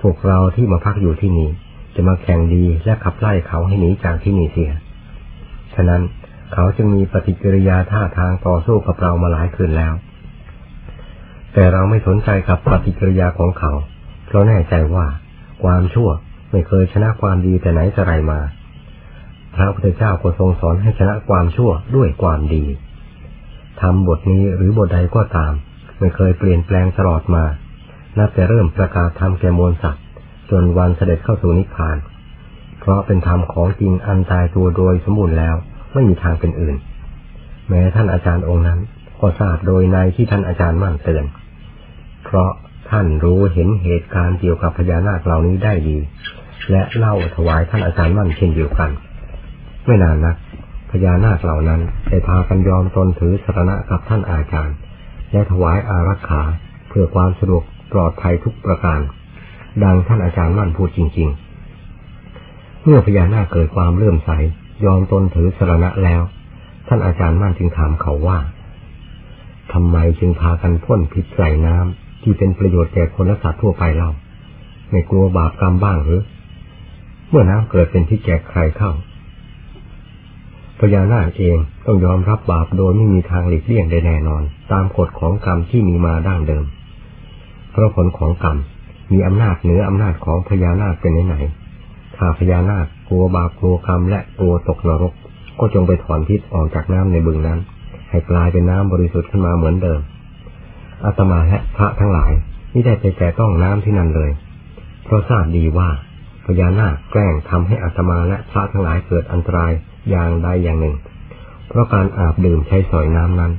[0.00, 1.50] พวกเราที่มาพักอยู่ที่นี่
[1.94, 4.72] จะมาแข่งดีและขับไล่เขาให้หนีจากที่นี่เสีย
[5.74, 6.02] ฉะนั้น
[6.52, 9.94] เขาจึงมีปฏิกิริยาท่าทางต่อสู้กับเรามาหลายคืนแล้ว
[11.52, 13.72] แต่เราไม่สนใจกับปฏิกิริยาของเขา
[14.26, 15.06] เพราะแน่ใจว่า
[15.62, 16.08] ความชั่ว
[16.50, 18.40] ไม่เคยชนะความดีแต่ไหนจะไรมา
[19.54, 22.64] พระพุทธเจ้าก็ทรงสอนให้ชนะความชั่วด้วยความดี
[23.80, 25.52] ทำบทนี้หรือบทใดก็ตาม
[25.98, 27.44] ไม่เคยเปลี่ยนแปลงตลอดมา
[28.18, 30.02] นับแต่เริ่มประกาศธรรมแก่มวลสัตว์
[30.50, 31.96] จนวันเสด็จเข้าสู่นิพพาน
[32.80, 35.54] เพราะเป็นธรรมของจริงอันตายตัวโดยสมบูรณ์แล้ว
[35.92, 36.76] ไม่มีทางเป็นอื่น
[37.68, 38.80] แม้ท่านอาจารย์องค์นั้น
[39.20, 41.24] ก็ทราบโดยในที่ท่านอาจารย์มั่นเตือน
[42.24, 42.50] เพราะ
[42.90, 45.96] ท่านรู้เห็นเหตุการณ์เกี่ยวกับพญานาคเหล่านี้ได้ดี
[46.70, 48.90] และเล่าถวายท่านอาจารย์มั่นเช่นเดียวกัน
[49.86, 50.36] ไม่นานนัก
[50.90, 54.76] พญานาคเหล่านั้นได้พากันยอมตนถือสรณะกับท่านอาจารย์
[55.32, 56.42] และถวายอารักขา
[56.88, 59.00] เพื่อความสะดวก ปลอดภัยทุกประการ
[59.84, 61.28] ดังท่านอาจารย์มั่นพูดจริง
[62.06, 64.30] ๆ เมื่อพญานาคเกิดความเลื่อมใส
[64.84, 66.22] ยอมตนถือสรณะแล้ว
[66.88, 68.38] ท่านอาจารย์มั่นจึงถามเขาว่า
[69.72, 74.10] ทำไมจึงพากันพ่นพิษใส่น้ำที่เป็นประโยชน์แก่คนและสัตว์ทั่วไปเล่า
[74.90, 76.22] ไม่กลัวบาปกรรมบ้างหรือ
[77.28, 78.92] เมื่อน้ำเกิดเป็นที่แก่ใครเข้า
[80.78, 84.42] พญานาคเองต้องยอมรับบาปโดยไม่มีทางหลีกเลี่ยงได้แน่นอน
[84.72, 86.64] ตามกฎของกรรมที่มีมาดั้งเดิม
[87.74, 88.56] เพราะผลของกรรม
[89.12, 91.36] มีอำนาจเหนืออำนาจของพญานาคเป็นไหน
[92.16, 95.14] ถ้าพญานาคกลัวบาปกลัวกรรมและกลัวตกนรก
[95.58, 97.58] ก็จงไปถอนพิษออกจากน้ำในบึงนั้น
[98.10, 100.00] ให้กลายเป็นน้ำบริสุทธิ์ขึ้นมาเหมือนเดิม
[101.04, 102.32] อาตมาและพระทั้งหลาย
[102.70, 104.30] ไม่ได้ไปแตะต้องน้ำที่นั่นเลย
[105.04, 105.88] เพราะทราบดีว่า
[106.46, 109.72] พญานาคแกล้งทำให้อาตมาและพระทั้งหลายเกิดอันตราย
[110.10, 110.96] อย่างใดอย่างหนึ่ง
[111.68, 113.52] เพราะการอาบดื่มใช้สอยน้ำนั้น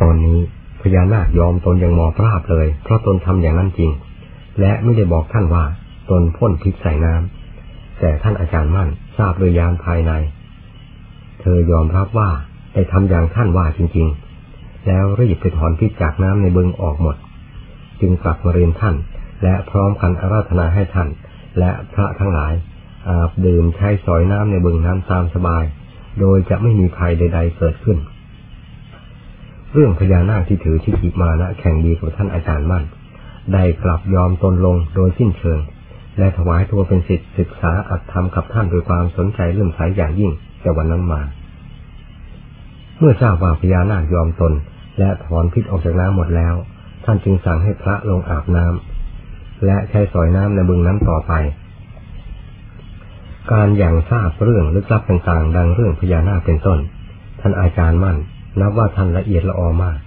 [0.00, 0.38] ตอนนี้
[0.84, 3.90] พญานาคยอมตนอย่างหมอบราบเลย เพราะตนทำอย่างนั้นจริง
[4.60, 5.64] และไม่ได้บอกท่านว่า
[6.10, 10.12] ตนพ่นพิษใส่น้ำแต่ท่านอาจารย์มั่นทราบโดยยานภายใน
[11.40, 12.30] เธอยอมรับว่า
[12.74, 14.08] ได้ทำอย่างท่านว่าจริง
[14.46, 17.16] ๆ แล้วรีบไปถอนพิษจากน้ำในบึงออกหมด
[18.00, 18.96] จึงกลับมาเรียนท่าน
[19.42, 21.08] และพร้อมกันอาราธนาให้ท่าน
[21.58, 22.52] และพระทั้งหลาย
[23.08, 25.64] อาบดื่มใช้สอยน้ำในบึงน้ำตามสบาย
[26.20, 27.98] โดยจะไม่มีภัยใด ๆ เกิดขึ้น
[29.76, 32.84] เรื่องพญานาคที่ถือทิฏฐิมานะแข่งดีกับท่านอาจารย์มั่น
[33.52, 35.60] ได้กลับยอมตนลงโดยสิ้นเชิง
[36.18, 41.20] และถวายตัวเป็นสิทธิศึกษาอัตธรรมกับท่านโดยความสนใจเรื่องสายอย่างยิ่งแต่วันนั้นมา
[42.98, 44.52] เมื่อทราบว่าพญานาคยอมตน
[44.98, 46.54] และถอนพิษออกจากน้ำหมดแล้ว
[47.04, 51.32] ท่านจึงสั่งให้พระลงอาบน้ำและใช้สอยน้ำในบึงน้ำต่อไป
[53.52, 56.78] การอย่างทราบเรื่องลึกลับต่างๆ ดังเรื่องพญานาคเป็นต้น
[57.40, 58.18] ท่านอาจารย์มั่น
[58.60, 59.98] นับว่าท่านละเอียดละออมาก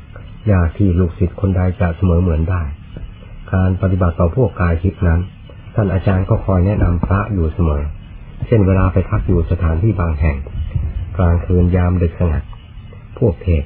[0.51, 2.61] ยากที่ลูกศิษย์คนใดจะเสมอเหมือนได้
[3.53, 5.19] การปฏิบัติต่อพวกกายทิพนั้น
[5.75, 7.83] ท่านอาจารย์ก็คอยแนะนำพระอยู่เสมอ
[8.47, 10.37] เช่นเวลาไปพักอยู่สถานที่บางแห่ง
[11.17, 12.43] กลางคืนยามดึกสงัด
[13.17, 13.63] พวกเทศ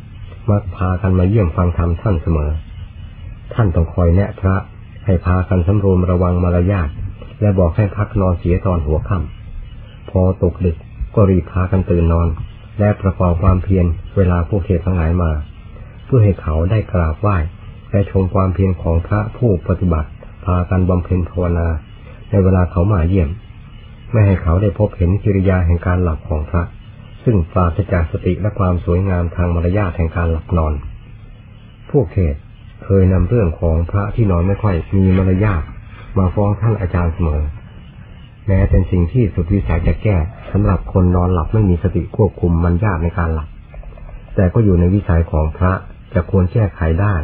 [0.49, 2.51] มักพากันมาเยี่ยมฟังธรรมท่านเสมอ
[3.53, 4.55] ท่านต้องคอยแนะพระ
[5.05, 6.89] ให้พากันสำรวมระวังมารยาท
[7.41, 10.77] และบอกให้พักนอนเสียตอนหัวค่ำพอตกดึก
[11.15, 12.27] ก็รีบพากันตื่นนอน
[12.79, 13.85] และประกอบความเพียร
[14.17, 15.31] เวลาพวกเทศทั้งหลายมา
[16.05, 17.37] เพื่อให้เขาได้กราบไหว้
[17.91, 20.09] และชมความเพียรของพระผู้ปฏิบัติ
[20.45, 21.67] พากันบำเพ็ญภาวนา
[22.29, 23.29] ในเวลาเขามาเยี่ยม
[24.11, 26.63] ไม่ให้เขาได้พบเห็นกิริยาแห่งการหลับของพระ
[27.23, 30.73] ซึ่งปราศจากสติและความสวยงามทางมารยาทแห่งการหลับนอน
[31.91, 32.35] พวกเทศ
[32.83, 35.63] เคยนำเรื่องของพระที่นอนไม่ค่อยมีมารยาท
[36.17, 37.41] มาฟ้องท่านอาจารย์เสมอ
[38.47, 40.17] แม้เป็นสิ่งที่สุดวิสัยจะแก้
[40.51, 43.47] สำหรับคนนอนหลับไม่มีสติควบคุมมันยากในการหลับ
[44.35, 45.73] แต่ก็อยู่ในวิสัยของพระ
[46.13, 47.15] จะควรแก้ไขได้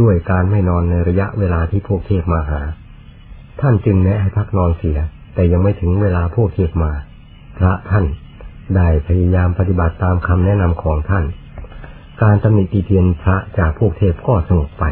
[0.00, 2.60] ด้วยการไม่นอนในระยะเวลาที่พวกเทพมาหา
[3.60, 4.98] ท่านจึงแนะให้พักนอนเสีย
[5.34, 6.92] แต่ยังไม่ถึงเวลาพวกเทพมา
[7.58, 8.04] พระท่าน
[8.76, 11.24] ได้พยายามปฏิบัติตามคำแนะนำของท่าน
[12.22, 14.84] การตำหนิตีเทียนพระจากพวกเทพก็สงบไป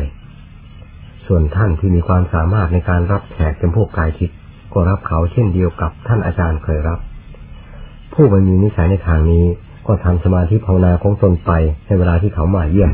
[1.26, 4.36] ส่วนท่านที่มีความสามารถในการรับแขกเป็นพวกกายทิพย์
[4.72, 6.98] ก็รับเขาเช่นเดียวกับท่านอาจารย์เคยรับ
[8.12, 9.44] ผู้ไม่มีนิสัยในทางนี้
[9.86, 11.50] ก็ทำสมาธิภาวนาของตนไป
[11.86, 12.92] ในเวลาที่เขามาเยี่ยม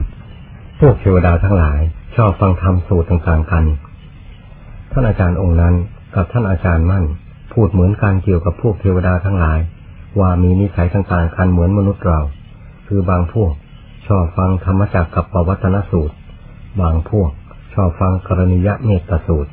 [0.81, 1.81] พวกเทวดาทั้งหลาย
[2.16, 3.64] ชอบฟังธรรมสูตรต่างๆกัน
[4.93, 5.74] ท่านอาจารย์องค์นั้น
[6.14, 7.05] กับท่านอาจารย์มั่น
[7.53, 9.59] พูดเหมือนกันเกี่ยวกับพวกเทวดาทั้งหลาย
[10.20, 12.20] ว่ามีนิสัยต่างๆกันเหมือนมนุษย์เรา
[12.87, 13.53] คือบางพวก
[14.07, 16.14] ชอบฟังธรรมจักกับปวัตนสูตร
[16.81, 17.31] บางพวก
[17.74, 19.51] ชอบฟังกรณียเมตตาสูตร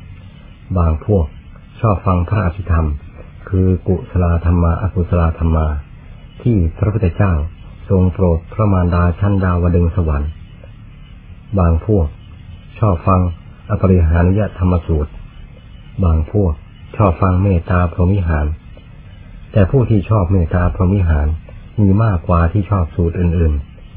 [0.78, 1.26] บางพวก
[1.80, 2.86] ชอบฟังพระอภิธรรม
[3.48, 5.66] คือกุศลธรรมาอกุศลธรรมา
[6.42, 7.32] ที่พระพุทธเจ้า
[7.88, 10.30] ทรงโปรดพระมารดาชั้นดาวดึงสวรรค์
[11.58, 12.06] บางพวก
[12.78, 13.20] ชอบฟัง
[13.70, 15.12] อปริหานิยธรรมสูตร
[16.04, 16.52] บางพวก
[16.96, 18.46] ชอบฟังเมตตาพรหมิหาร
[19.52, 21.28] แต่ผู้ที่ชอบเมตตาพรหมิหาร
[21.80, 23.52] มีมากกว่าที่ชอบสูตรอื่น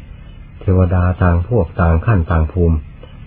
[0.10, 2.78] ๆ เทวดาต่างพวกต่างขั้นต่างภูมิ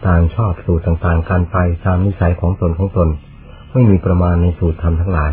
[0.06, 3.08] ต่างชอบสูตรต่างๆกันไปตามนิสัยของตนของตน
[3.72, 5.32] ไม่มีประมาณในสูตรธรรมทั้งหลาย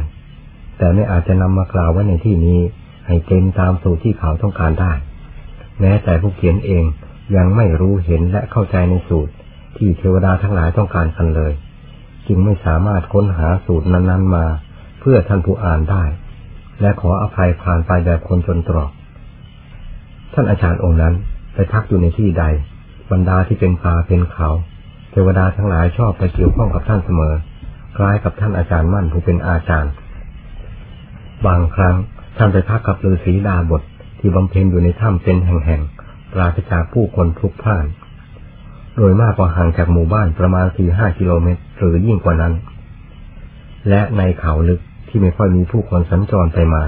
[0.77, 2.59] แต่ไม่อาจจะนำมากล่าวไว้ในที่นี้
[3.07, 4.93] ให้เต็มตามสูตรที่เขาต้องการได้
[5.79, 6.83] แม้แต่ผู้เขียนเอง
[7.35, 9.33] ยังไม่รู้เห็นและเข้าใจในสูตร
[9.77, 11.53] ที่เทวดาทั้งหลายต้องการกันเลย
[12.27, 14.45] จึงไม่สามารถค้นหาสูตรนั้นๆมา
[14.99, 16.03] เพื่อท่านผู้อ่านได้
[16.81, 18.89] และขออภัยผ่านไปแบบคนจนตรอก
[20.33, 21.13] ท่านอาจารย์องค์นั้น
[21.53, 22.43] ไปพักอยู่ในที่ใด
[23.11, 24.49] บรรดาที่เป็นป่าเป็นเขา
[25.11, 27.33] เทวดาทั้งหลายชอบไปเกี่ยวข้องกับท่านเสมอ
[28.03, 29.91] ล้ายกับท่านอาจารย์มั่นผู้เป็นอาจารย์
[31.47, 31.95] บางครั้ง
[32.37, 33.81] ท่านไปพักกับฤาษีดาบท
[34.19, 37.85] ที่บำเพ็ญอยู่ในถ้ำเป็นแห่งๆปราศจากผู้คนพลุกพล่าน
[38.95, 42.53] โดยมากกว่าห่างจากหมู่บ้านประมาณสี่ห้ากิโลเมตรหรือยิ่งกว่านั้น
[43.89, 46.83] และในเขาลึกที่ไม่ค่อยมีผู้คนสัญจรไปมา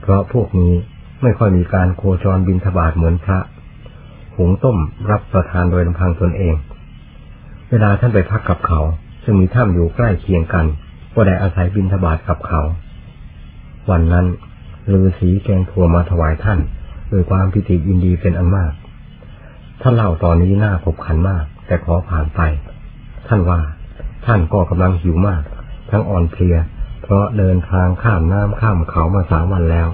[0.00, 0.72] เพราะพวกนี้
[1.22, 3.38] ไม่ค่อยมีการโคจรบินทบาทเหมือนพระ
[4.36, 4.78] หุงต้ม
[5.10, 6.54] รับประทานโดยลำพังตนเอง
[7.70, 8.80] เวลาท่านไปพักกับเขา
[9.26, 10.66] ซึ่งมีถ้ำอยู่ใกล้เคียงกัน
[11.14, 12.60] ก็ได้อาศัยบินทบาทกับเขา
[13.90, 14.26] วันนั้น
[14.92, 16.60] ฤาษีแกงถั่วมาถวายท่าน
[17.10, 18.72] โดยความพิธียินดีเป็นอันมาก
[19.82, 22.40] ท่านเล่าตอนนี้น่าขบขันมาก แต่ขอผ่านไป
[23.28, 23.60] ท่านว่า
[24.26, 25.42] ท่านก็กำลังหิวมาก
[25.90, 26.56] ทั้งอ่อนเพลีย
[27.02, 29.88] เพราะเดินทางข้ามน้ำข้ามเขามาสามวันแล้ว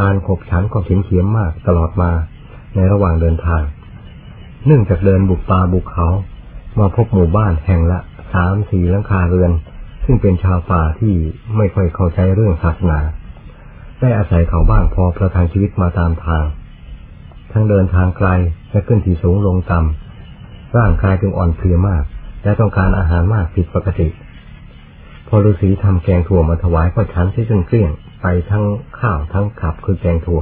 [0.00, 2.10] การขบฉันก็เขียนเขียมมากตลอดมา
[2.74, 3.62] ในระหว่างเดินทาง
[4.66, 6.08] เนื่องจากเดินบุกป่าบุกเขา
[6.78, 8.00] มาพบหมู่บ้านแห่งละ
[8.34, 9.52] สามสี่หลังคาเรือน
[10.04, 11.14] ซึ่งเป็นชาวป่าที่
[11.56, 13.00] ไม่ค่อยเข้าใจเรื่องศาสนา
[14.00, 16.44] ได้อาศัยเขาบ้างพอประทังชีวิตมาตามทาง
[17.52, 18.28] ทั้งเดินทางไกล
[18.70, 22.04] และขึ้นที่สูงลงต่ำร่างกายจึงอ่อนเพลียมาก
[22.42, 24.08] และต้องการอาหารมากผิดปกติ
[25.28, 27.90] พอฤาษีทำแกงถั่วมาถวายก็ฉันที่จนเกลี้ยง
[28.22, 28.64] ไปทั้ง
[29.00, 30.40] ข้าวทั้งขับคือแกงถั่ว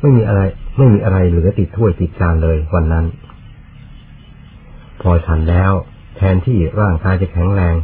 [0.00, 0.40] ไม่มีอะไร
[0.78, 3.06] ไม่มีอะไรเหลือติดถ้วยติดจานเลยวันนั้น
[5.02, 5.72] พอฉันแล้ว
[6.22, 7.74] ทนที่ร่างกายจะแข็งแรง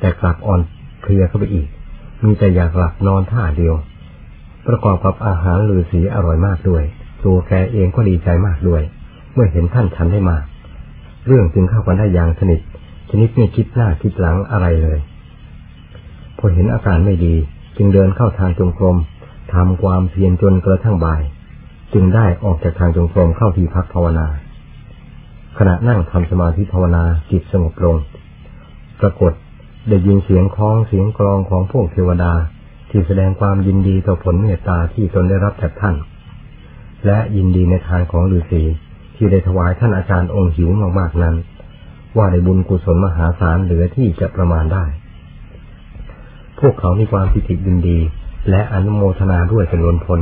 [0.00, 0.60] แต่กลับอ่อน
[1.00, 1.68] เพลียเข้าไปอีก
[2.24, 3.74] มีแต่อยากหลับนอนท่าเดียว
[4.66, 6.84] ประกอบกับอาหารลือสีอร่อยมากด้วย
[7.24, 8.82] ตัวแกเองก็ดีใจมากด้วย
[9.32, 10.44] เมื่อเห็นท่านฉันได้มาก
[11.26, 12.60] เรื่องจึงเข้ากันได้อย่างสนิท
[13.10, 14.98] ชนิดไม่คิดหน้าคิดหลังอะไรเลย
[16.38, 17.34] พอเห็นอาการไม่ดี
[17.76, 18.96] จึงเดินเข้าทางจงกรม
[19.54, 21.22] ทำความเพียรจนกระทั่งบ่าย
[21.94, 24.26] จึงได้ออกจากทางจงกรมเข้าที่พักภาวนา
[25.58, 27.96] ขณะนั่งทำสมาธิภาวนาจิตสงบลง
[29.00, 29.32] ปรากฏ
[29.88, 32.32] ได้ยินเสียงคล้องเสียงกลองของพวกเทวดา
[32.90, 35.96] ที่แสดงความยินดีต่อผลเมตตาที่ตนได้รับจากท่าน
[37.06, 38.62] และยินดีในทานของฤาษี
[39.16, 41.36] ที่ได้ถวายท่านอาจารย์องค์หิวมากๆนั้น
[42.16, 44.84] ว่าได้บุญกุศลมหาศาลเหลือที่จะประมาณได้
[46.58, 47.98] พวกเขามีความพิจิยินดี
[48.50, 50.20] และอนุโมทนาด้วยเป็นล้นพล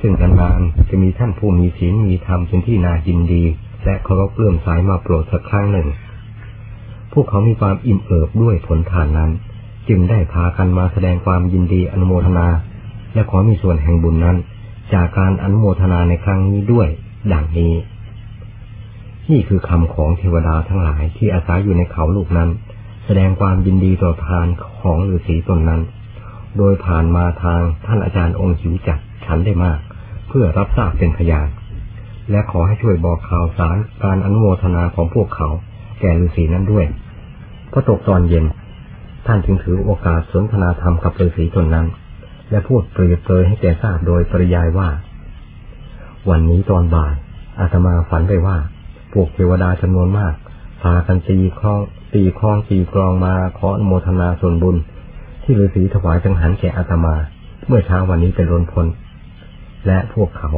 [0.00, 3.44] ซึ่งนานๆจะมีท่านผู้มีศีลมีธรรมเป็นที่นายินดี
[3.86, 5.88] และเคารพเลื่อมสายมาโปรดสักครั้งหนึ่ง
[7.12, 9.30] พวกเขามีความอิ่มเอิบด้วยผลทานนั้น
[9.88, 12.48] จึงได้พากันมาแสดงความยินดีอนุโมทนา
[13.14, 14.36] และขอมีส่วนแห่งบุญนั้น
[14.94, 16.88] จากการอนุโมทนาในครั้งนี้ด้วย
[17.32, 17.74] ดังนี้
[19.30, 22.50] นี่คือคำของเทวดาทั้งหลายที่อาศัยอยู่ในเขาลูกนั้น
[23.04, 24.46] แสดงความยินดีต่อทาน
[24.80, 25.82] ของฤาษีตนนั้น
[26.58, 29.78] โดยผ่านมาทางท่านอาจารย์องค์หิวจักฉันได้มาก
[30.28, 31.48] เพื่อรับทราบเป็นพยาน
[32.30, 35.48] และขอให้ช่วยบอกข่าวสารการอนุโมทนาของพวกเขา
[36.00, 36.86] แก่ฤาษีนั้นด้วย
[37.72, 38.44] พอตกตอนเย็น
[39.26, 41.86] ท่านจึงถือโอกาสสนทนาธรรมกับฤาษีตนนั้น
[42.50, 44.88] และพูดเปรียบเปรยให้แกทราบโดยปริยายว่า
[46.30, 47.14] วันนี้ตอนบ่าย
[47.60, 48.56] อาตมาฝันไปว่า
[49.12, 50.34] พวกเทวดาจำนวนมาก
[50.82, 51.80] พากันตีคล้อง
[52.14, 54.76] ตีคล้องตีกรองมาขออนุโมทนาส่วนบุญ
[55.42, 57.14] ที่ฤาษีถวายจังหันแก่อาตมา
[57.66, 58.86] เมื่อเช้าวันนี้เป็นรนพล
[59.86, 60.50] และพวกเขา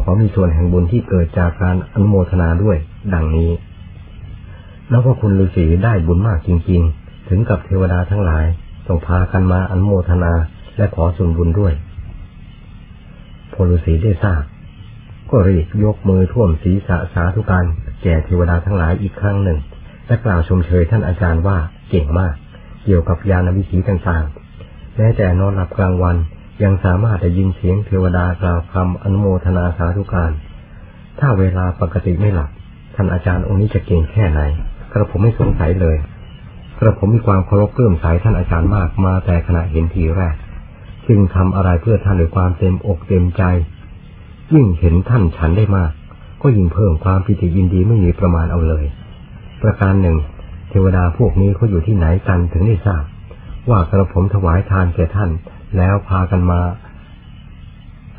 [0.00, 2.76] ขอมีส่วนแห่งบุญที่เกิดจากการอนุโมทนาด้วย
[3.14, 3.50] ดังนี้
[4.90, 8.44] แล้วก็คุณฤาษีได้บุญมากจริง ๆ ถึงกับเทวดาทั้งหลาย
[8.86, 10.32] ต้องพากันมาอนโมทนา
[10.76, 11.72] และขอส่วนบุญด้วย
[13.54, 14.42] พลฤาษีได้ทราบ
[15.30, 17.64] ก็รีบยกมือท่วมศีรษะสาธุการ
[18.02, 19.58] แก่เทวดาทั้งหลายอีกครั้งหนึ่ง
[20.06, 21.58] และกล่าวชมเชยท่านอาจารย์ว่า
[21.90, 22.34] เก่งมาก
[22.84, 26.16] เกี่ยวกับยานวิถีต่างๆแม้แต่นอนหลับกลางวัน
[26.62, 30.32] ยังสามารถได้ยินเสียงเทวดากล่าวคำอนุโมทนาสาธุการ
[31.18, 32.50] ถ้าเวลาปกติไม่หลับ
[32.94, 34.40] ท่านอาจารย์องค์นี้จะเก่งแค่ไหน
[34.92, 35.96] กระผมไม่สงสัยเลย
[36.78, 40.36] กระผมมีความเคารพเลื่อมใสท่านอาจารย์มากมาแต่ขณะเห็นทีแรก
[41.08, 43.42] จึงทำอะไรเพื่อท่านด้วยความเต็มอกเต็มใจ
[44.52, 45.90] ยิ่งเห็นท่านฉันได้มาก
[46.42, 48.84] ก็ยิ่งเพิ่มความปิติยินดีไม่มีประมาณเอาเลย
[49.62, 50.16] ประการหนึ่ง
[50.70, 53.04] เทวดาพวกนี้เขาอยู่ที่ไหนกันถึงได้ทราบ
[53.70, 55.30] ว่ากระผมถวายทานแก่ท่าน
[55.76, 56.60] แล้วพากันมา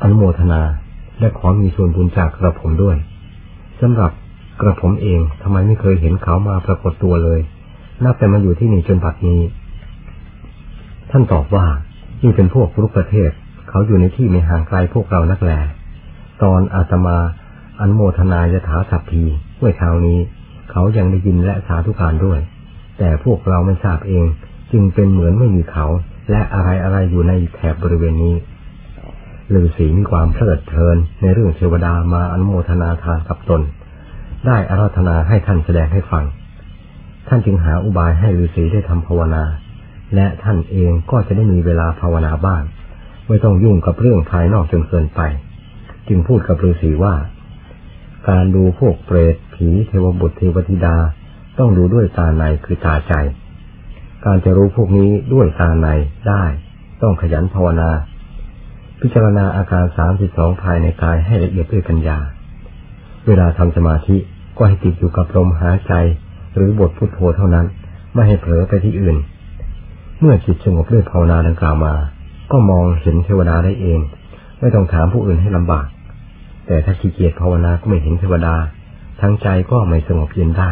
[0.02, 0.62] อนุโมทนา
[1.20, 2.96] และขอมีส่วนบุญจากกระผมด้วย
[3.80, 4.12] สำหรับ
[4.60, 7.40] กระผมเองทำไมไม่เคยเห็นเขามาปรากฏตัวเลย
[8.04, 9.40] นับแต่มาอยู่ที่นี่จนบัดนี้
[11.10, 11.66] ท่านตอบว่า
[12.22, 13.30] นี่เป็นพวกรุกประเทศ
[13.68, 15.52] เขาอยู่ในที่ไม่ห่างไกลพวกเรานักแล
[16.42, 17.18] ตอนอาตมา
[17.80, 19.22] อันโมทนายถาสัพพี
[19.58, 20.18] เมื่อเช้านี้
[20.70, 22.40] เขายังได้ยินและสาธุการด้วย
[22.98, 24.26] แต่พวกเราไม่ทราบเอง
[24.72, 25.86] จึงเป็นเหมือนไม่มีเขา
[26.30, 28.36] และอะไรอะไรอยู่ในแถบบริเวณนี้
[29.54, 33.62] ฤาษีมีความเพลิดเพลินในเรื่องเทวดามาอนโมทนาทานกับตน
[34.46, 36.24] ได้อาราธนาให้ท่านแสดงให้ฟัง
[37.28, 39.44] ท่านจึงหาอุบายให้ฤาษีได้ทำภาวนา
[40.14, 42.62] และท่านเองก็จะได้มีเวลาภาวนาบ้าง
[43.28, 45.20] ไม่ต้องยุ่งกับเรื่องภายนอกจนเกินไป
[46.08, 47.14] จึงพูดกับฤาษีว่า
[48.28, 50.96] การดูพวกเปรตผีเทวบุตรเทวธิดา
[51.58, 53.12] ต้องดูด้วยตาในคือตาใจ
[54.24, 55.88] การจะรู้พวกนี้ด้วยตาใน
[56.28, 56.44] ได้
[57.02, 57.90] ต้องขยันภาวนา
[59.00, 62.18] พิจารณาอาการสามสิบสองภายในกายให้ละเอียดด้วยปัญญา
[63.26, 64.16] เวลาทำสมาธิ
[64.56, 65.92] ก็ให้ติดอยู่กับลมหายใจ
[66.54, 67.66] หรือบทพุทโธเท่านั้น
[68.14, 69.16] ไม่ให้เผลอไปที่อื่น
[70.20, 71.94] เมื่อจิตสงบด้วยภาวนาดังกล่าวมา
[72.52, 74.00] ก็มองเห็นเทวดาได้เอง
[74.60, 75.86] ไม่ต้องถามผู้อื่นให้ลำบาก
[76.66, 78.54] แต่ถ้าขี้เกียจภาวนาก็ไม่เห็นเทวดา
[79.20, 80.70] ทั้งใจก็ไม่สงบเย็นได้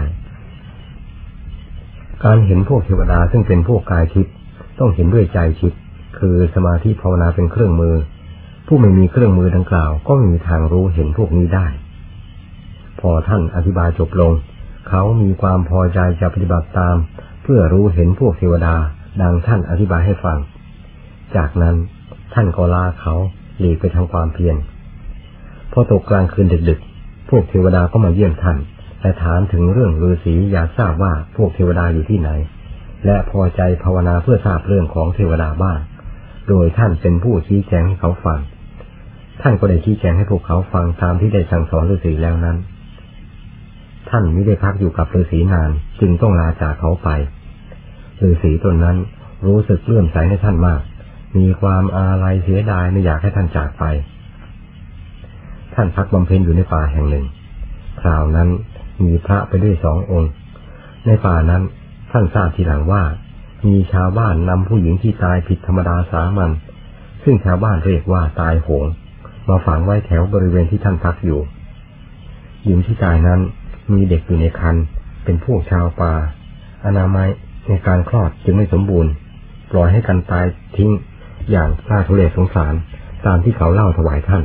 [2.24, 4.34] การเห็นพวกเทวดาซึ่งเป็นพวกกายทิพย์
[4.78, 5.80] ต้องเห็นด้วยใจทิพย์
[6.18, 7.94] คือสมาธิภาวนาเป็นเครื่องมือ
[8.66, 11.66] ผู้ไม่มีเครื่องมือดังกล่าว ก็ไม่มีทางรู้เห็นพวกนี้ได้
[13.00, 14.32] พอท่านอธิบายจบลง
[14.88, 16.96] เขามีความพอใจจะปฏิบัติตาม
[17.42, 18.74] เพื่อรู้เห็นพวกเทวดา
[19.22, 20.38] ดังท่านอธิบายให้ฟัง
[21.36, 21.76] จากนั้น
[22.34, 23.14] ท่านก็ลาเขา
[23.58, 24.56] หลีกไปทำความเพียร
[25.72, 28.58] พอตกกลางคืนดึกๆ พวกเทวดาก็มาเยี่ยมท่าน
[29.00, 32.30] และถามถึงเรื่องฤาษีอยากทราบว่าพวกเทวดาอยู่ที่ไหน
[33.06, 35.78] และพอใจภาวนาเพื่อทราบเรื่องของเทวดาบ้าง
[36.48, 38.40] โดยท่านเป็นผู้ชี้แจงให้เขาฟัง
[39.42, 42.56] ท่านก็ได้ชี้แจงให้พวกเขาฟังตามที่ได้สั่งสอนฤาษีแล้วนั้น
[44.10, 45.70] ท่านไม่ได้พักอยู่กับฤาษีนาน
[46.00, 47.08] จึงต้องลาจากเขาไป
[48.26, 48.96] ฤาษีตนนั้น
[49.46, 50.80] รู้สึกเลื่อมใสในท่านมาก
[51.36, 53.84] มีความอาลัยเสียดายไม่อยากให้ท่านจากไป
[55.74, 57.26] ท่านพักบำเพ็ญอยู่ในป่าแห่งหนึ่ง
[58.00, 58.48] คราวนั้น
[59.04, 60.30] มีพระไปด้วยสององค์
[61.06, 61.62] ในป่านั้น
[62.10, 63.02] ท่านทราบทีหลังว่า
[63.66, 66.50] มีชาวบ้านนำผู้หญิงที่ตายผิดธรรมดาสามัญ
[67.22, 68.86] ซึ่งชาวบ้านเรียกว่าตายโหง
[69.48, 71.40] มาฝังไว้แถวบริเวณที่ท่านพักอยู่
[72.64, 73.40] หญิงที่ตายนั้น
[73.92, 74.76] มีเด็กอยู่ในคัน
[75.24, 76.12] เป็นพวกชาวป่า
[76.84, 77.28] อนามัย
[77.68, 79.10] ในการคลอดจึงไม่สมบูรณ์
[79.70, 80.44] ปล่อยให้กันตาย
[80.76, 80.90] ทิ้ง
[81.50, 82.74] อย่างน่าทุเรศสงสาร
[83.26, 84.42] ตามที่เขาเล่าถวายท่าน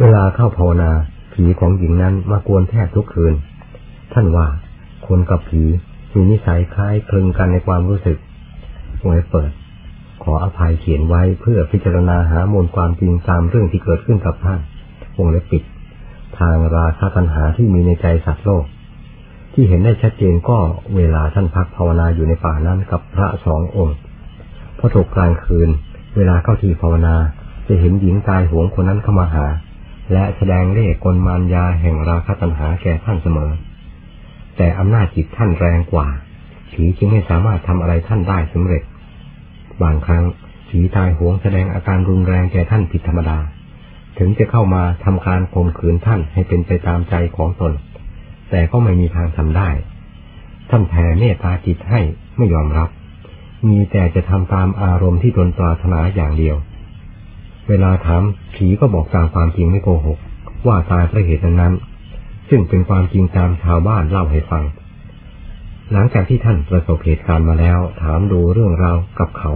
[0.00, 0.90] เวลาเข้าภาวนา
[1.32, 3.34] ผีของหญิงนั้นมากวนแทบทุกคืน
[4.12, 4.46] ท่านว่า
[5.06, 5.62] คนกับผี
[6.14, 8.18] มีนิสัยคล้ายคลึงกันในความรู้สึก
[9.00, 9.50] วงเล็บเปิด
[10.22, 14.60] ขออภัยเขียนไว้เพื่อพิจารณาหามูลความจริงตามเรื่องที่เกิดขึ้นกับท่าน
[15.18, 15.62] วงเล็บปิด
[16.38, 18.64] ทางราคาปัญหาที่มีในใจสัตว์โลก
[19.52, 20.58] ที่เห็นได้ชัดเจนก็
[20.96, 23.96] เวลาท่านพักภาวนาอยู่ในป่านั้นกับพระสององค์
[24.78, 25.68] พอตกกลางคืน
[26.16, 27.16] เวลาเข้าที่ภาวนา
[27.66, 29.46] จะเห็นหญิงตายหวงคนนั้นเข้ามาหา
[30.12, 33.50] และแสดงเล่ห์กลมารยาแห่งราคาตัญหาแก่ท่านเสมอ
[34.56, 36.08] แต่อำนาจจิตท่านแรงกว่า
[36.72, 38.82] ผีจึงไม่สามารถทำอะไรท่านได้สำเร็จ
[39.82, 40.24] บางครั้ง
[40.68, 43.38] ผีตายหวงแสดงอาการรุนแรงแก่ท่านผิดธรรมดา
[44.18, 47.72] ถึงจะเข้ามาทำการข่มขืนท่านให้เป็นไปตามใจของตน
[48.50, 49.70] แต่ก็ไม่มีทางทำได้
[50.70, 52.00] ท่านแผ่เมตตาจิตให้
[52.36, 52.88] ไม่ยอมรับ
[53.68, 56.56] มีแต่จะทำตามอารมณ์ที่ตนปรารถนาอย่างเดียว
[57.68, 58.22] เวลาถาม
[58.54, 60.18] ผีก็บอกตามความจริงไม่โกหก
[60.66, 61.74] ว่าตายเพราะเหตุนั้น
[62.48, 64.64] ซึ่งเป็นความจริงตามชาวบ้านเล่าให้ฟัง
[65.92, 69.52] หลังจากที่ท่านประสบเหตุการณ์มาแล้ว ถามดูเรื่องราวกับเขา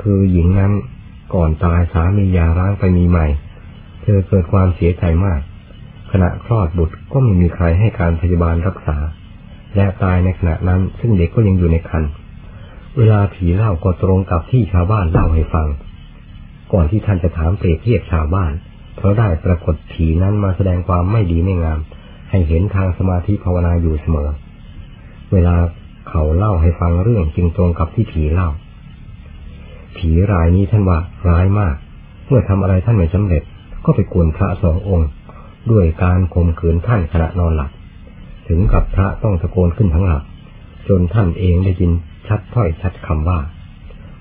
[0.00, 0.72] คือหญิงนั้น
[1.34, 3.26] ก่อนตายสามียาร้างไปมีใหม่
[4.02, 5.40] เธอเกิดความเสียใจมาก
[6.12, 8.96] ขณะคลอดบุตรก็ไม่มีใครให้การพยาบาลรักษา
[9.76, 12.10] และตายในขณะนั้นซึ่งเด็กก็ยังอยู่ในครรภ์
[12.96, 15.66] เวลาผีเล่าก็ตรงกับที่ชาวบ้านเล่าให้ฟัง
[16.74, 18.52] ก่อนที่ท่านจะถามเปรียบเทียบชาวบ้าน
[18.96, 21.80] เพราะได้ปรากฏผีนั้นมาแสดงความไม่ดีไม่งาม
[22.30, 24.28] ให้เห็นทางสมาธิภาวนาอยู่เสมอ
[25.32, 25.56] เวลา
[26.08, 28.48] เขาเล่าให้ฟังเรื่องจึงตรงกับที่ผีเล่า
[29.96, 30.98] ผีรายนี้ท่านว่า
[31.28, 31.74] ร้ายมาก
[32.28, 33.42] เมื่อทำอะไรท่านไม่สำเร็จ
[33.84, 35.08] ก็ไปกวนพระสององค์
[35.70, 37.70] ด้วยการข่มขืนท่านขณะนอนหลับ
[38.48, 40.22] ถึงกับพระต้องตะโกนขึ้นทั้งหลับ
[40.88, 41.92] จนท่านเองได้ยิน
[42.26, 43.38] ชัดถ้อยชัดคำว่า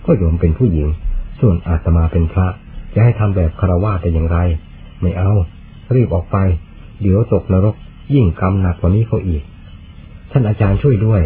[0.06, 0.88] ก็โยมเป็นผู้หญิง
[1.46, 2.48] ส่วนอาตมาเป็นพระ
[2.94, 4.38] จะให้ทำแบบคารวะแต่อย่างไร
[5.02, 5.32] ไม่เอา
[5.96, 6.38] รีบออกไป
[7.02, 7.76] เดี๋ยวตกนรก
[8.14, 9.44] ยิ่งกรรมหนักกว่านี้เขาอีก
[10.32, 11.22] ท่านอาจารย์ช่วยด้วย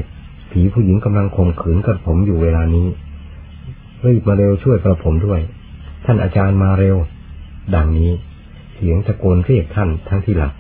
[0.52, 2.88] ผีผู้หญิงกำลังข่มขืนกับผมอยู่เวลานี้
[4.06, 5.40] รีบมาเร็วช่วยกระผมด้วย
[6.06, 6.98] ท่านอาจารย์มาเร็ว
[7.76, 8.12] ดังนี้
[8.76, 10.54] เสียงตะโกนเรียกท่านทั้งที่หลับ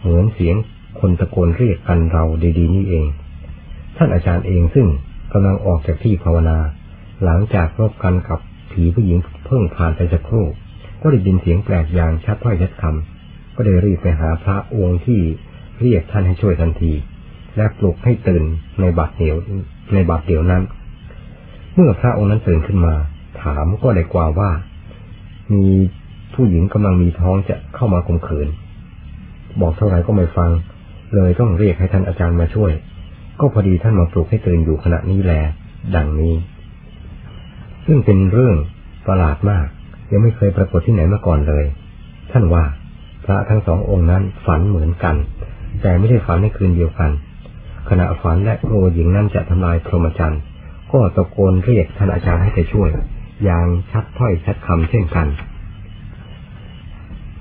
[0.00, 0.56] เหมือนเสียง
[1.00, 2.24] คนตะโกนเรียกกันเรา
[2.58, 3.06] ดีๆนี่เอง
[3.96, 4.86] ท่านอาจารย์เองซึ่ง
[5.32, 6.58] กำลังออกจากที่ภาวนา
[7.24, 8.40] หลังจากรบกันกับ
[8.72, 10.46] ผีผู้หญิงเพิ่งผ่านไปสักครู่
[11.02, 15.20] ก็ได้ยินเสียงแปลกอย่างชัดถ้อยชัดคำก็ได้รีบไปหาพระองค์ที่
[15.80, 16.92] เรียกท่านให้ช่วยทันที
[17.56, 18.42] และปลุกให้ตื่น
[18.80, 19.36] ในบาดเดียว
[19.94, 20.62] ในบาดเดียวนั้น
[21.74, 22.94] เมื่อพระองค์นั้นตื่นขึ้นมา
[23.42, 24.50] ถามก็ได้กว่าว่า
[25.54, 25.66] มี
[26.34, 28.48] ผู้หญิงกำลังมีท้องจะเข้ามาข่มขืน
[29.60, 30.50] บอกเท่าไหร่ก็ไม่ฟัง
[31.14, 32.72] เลยต้องเรียกให้ท่านอาจารย์มาช่วย
[33.40, 35.32] ก็พอดีท่านมาปลุกให้ตื่นอยู่ขณะนี้แล
[35.96, 36.34] ดังนี้
[37.86, 38.56] ซึ่งเป็นเรื่อง
[39.06, 39.66] ประหลาดมาก
[40.10, 41.64] ยังไม่เคยปรากฏที่ไหนมาก่อนเลย
[42.32, 42.64] ท่านว่า
[43.24, 45.16] พระทั้งสององค์นั้นฝันเหมือนกัน
[45.82, 47.10] แต่ไม่ได้ฝันในคืนเดียวกัน
[47.88, 50.40] ขณะฝันและโง่หญิงนั้นจะทำลายพรหมจรรย์
[50.92, 52.88] ก็ตะโกนเรียกท่านอาจารย์ให้ไปช่วย
[53.44, 55.26] อย่างชัดถ้อยชัดคำเช่นกัน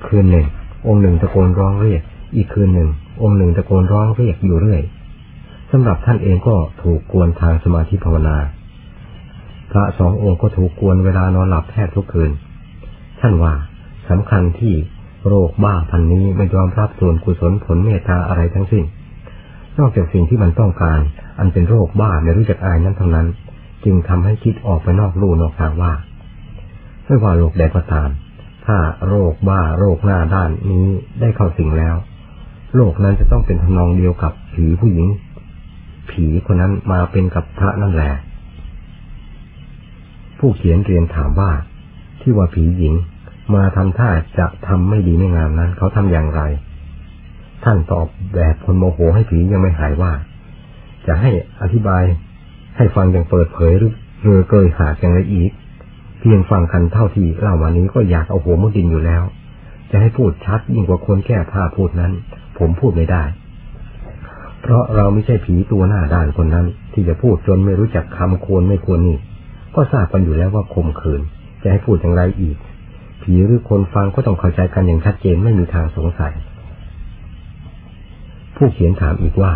[0.05, 0.47] คืนหนึ่ง
[0.87, 2.01] องค์หนึ่งตะโกนร้องเรียก
[2.35, 2.89] อีกคืนหนึ่ง
[3.21, 4.81] องค์หนึ่งตะโกนร้องเรียกอยู่เรื่อย
[5.71, 8.37] สำหรับท่านเองก็ถูกกวนทางสมาธิภาวนา
[9.71, 12.31] พระสององค์ก็ถูกกวนเวลานอนหลับแทบทุกคืน
[13.21, 13.53] ท่านว่า
[14.09, 14.73] สำคัญที่
[15.27, 18.83] โรคบ้าพันนี้ไม่ยอมรับส่วนกุศลผลเมตตาอะไรทั้งสิ้น
[19.79, 20.99] นอกจากสิ่งที่มันต้องการ
[21.39, 23.27] อันเป็นโรคบ้าไม่รู้จักอายนั้นเท่านั้น
[23.85, 25.93] จึงทำให้คิดออกไปนอกลู่นอกทางว่า
[27.05, 28.09] ไม่ว่าโรคใดก็ตาม
[28.65, 30.87] ถ้าโรคบ้าโรคหน้าด้านนี้
[31.19, 31.95] ได้เข้าสิ่งแล้ว
[32.75, 35.07] โรคนั้นจะต้องเป็นทำนองเดียวกับผีผู้หญิง
[36.11, 38.11] ผีคนนั้นมาเป็นกับพระนั่นแหละ
[40.39, 41.51] ผู้เขียนเรียนถามว่า
[42.21, 42.93] ที่ว่าผีหญิง
[43.55, 44.09] มาทำท่า
[44.39, 46.41] จะทำไม่ดีไม่งามนั้น เขาทำอย่างไร
[47.63, 50.13] ท่านตอบแบบคนโมโหให้ผียังไม่หายว่า
[51.07, 51.31] จะให้
[51.61, 52.03] อธิบาย
[52.77, 55.51] ให้ฟังอย่างเปิดเผยหรือเรือเกยหาอย่างไรอีก
[56.19, 59.23] เพียงฟังกันเท่าที่เล่ามานี้ก็อยากเอาหัวมุดดินอยู่แล้ว
[59.91, 62.11] จะให้พูดชัดยิ่งกว่าคนแก้ผ้าพูดนั้น
[62.59, 63.23] ผมพูดไม่ได้
[64.61, 69.17] เพราะเราไม่ใช่ผีตัวหน้าด้านคนนั้น ที่จะพูดจนไม่รู้จักคำควรไม่ควรนี่
[69.81, 71.21] ก็ทราบกันอยู่แล้วว่าคมขืน
[71.61, 72.57] จะให้พูดอย่างไรอีก
[73.21, 76.33] ผีหรือคนฟังก็ต้องเข้าใจกันอย่างชัดเจนไม่มีทางสงสัย
[78.55, 79.53] ผู้เขียนถามอีกว่า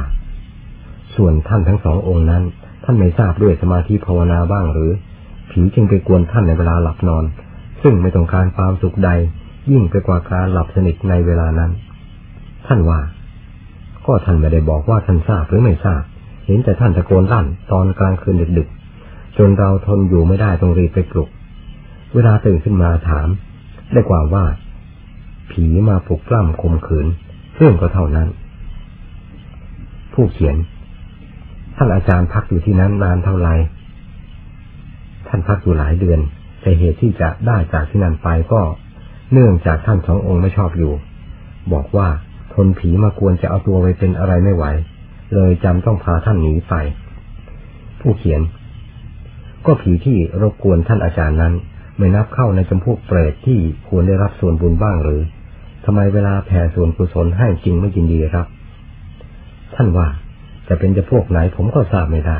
[1.16, 2.44] ส่วนท่านทั้งสององค์นั้น
[2.84, 4.92] ท่านไม่ทราบด้วยสมาธิภาวนาบ้างหรือ
[5.52, 7.24] ผีจึงไปกวนท่านในเวลาหลับนอน
[7.82, 9.10] ซึ่งไม่ต้องการความสุขใด
[9.72, 11.72] ยิ่งไปกว่าการหลับสนิทในเวลานั้น
[12.68, 13.00] ท่านว่า
[14.06, 16.04] ก็ท่านไม่ได้บอกว่าท่านทราบหรือไม่ทราบ
[16.46, 18.83] เห็นแต่ท่านตะโกนลั่นตอนกลางคืนดึกๆ
[19.38, 21.30] จนเราทนอยู่ไม่ได้ต้องรีบไปปลุก
[22.14, 23.28] เวลาตื่นขึ้นมาถาม
[23.92, 24.46] ได้ความว่า
[25.52, 27.08] ผีมาปลุกปล้ำข่มขืน
[27.56, 28.28] เรื่องก็เท่านั้น
[30.14, 30.56] ผู้เขียน
[31.76, 33.56] ท่านอาจารย์พักอยู่ที่นั้นนานเท่าไหร่
[35.28, 36.20] ท่านพักอยู่หลายเดือน
[36.62, 38.62] แต่เหตุที่จะได้จากที่นั่นไปก็
[39.34, 40.94] เนื่องจากท่านสององค์ไม่ชอบอยู่
[41.74, 42.08] บอกว่า
[42.54, 44.66] ทนผีมากวนจะเอาตัวไปเป็นอะไรไม่ไหว
[45.34, 46.74] เลยจำต้องพาท่านหนีไป
[48.02, 48.42] ผู้เขียน
[49.66, 51.54] ก็ผีที่รบกวนท่านอาจารย์นั้น
[51.98, 55.22] ไม่นับเข้าในจำพวกเปรตที่ควรได้รับส่วนบุญบ้างหรือ
[55.86, 58.48] ทำไมเวลาแผ่ส่วนกุศลให้จริงไม่ยินดีครับ
[59.76, 60.08] ท่านว่า
[60.68, 62.40] จะเป็นจะพวกไหนผมก็ทราบไม่ได้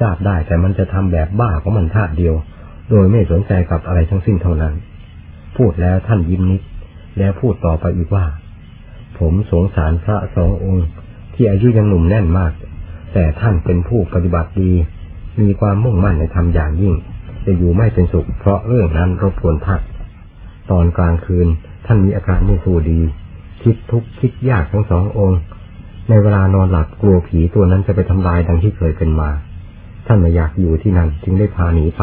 [0.00, 2.34] ทราบได้แต่มันจะทำแบบบ้าของมันท่าเดียว
[2.90, 4.74] โดยไม่สนใจกับอะไรทั้งสิ้นเท่านั้น
[5.56, 6.62] พูดแล้วท่านยิ้มนิด
[7.18, 8.26] แล้วพูดต่อไปอีกว่า
[9.18, 10.86] ผมสงสารพระสององค์
[11.34, 12.52] ที่อายุยังหนุ่มแน่นมาก
[13.14, 14.72] แต่ท่านเป็นผู้ปฏิบัติดี
[15.40, 16.94] มีความมุ่งมั่นในธรรมอย่างยิ่ง
[17.44, 19.80] จะอยู่ไม่เป็นสุข เพราะเรื่องนั้นรบกวนพัก
[20.70, 21.46] ตอนกลางคืน
[21.86, 23.00] ท่านมีอาการไม่สู้ดี
[23.62, 25.40] คิดทุกข์คิดยากทั้งสององค์
[26.08, 29.30] ในเวลานอนหลับกลัวผีตัวนั้นจะไปทำลายดังที่เคยเป็นมา
[30.06, 32.02] ท่านไม่อยากอยู่ที่นั่นจึงได้พาหนีไป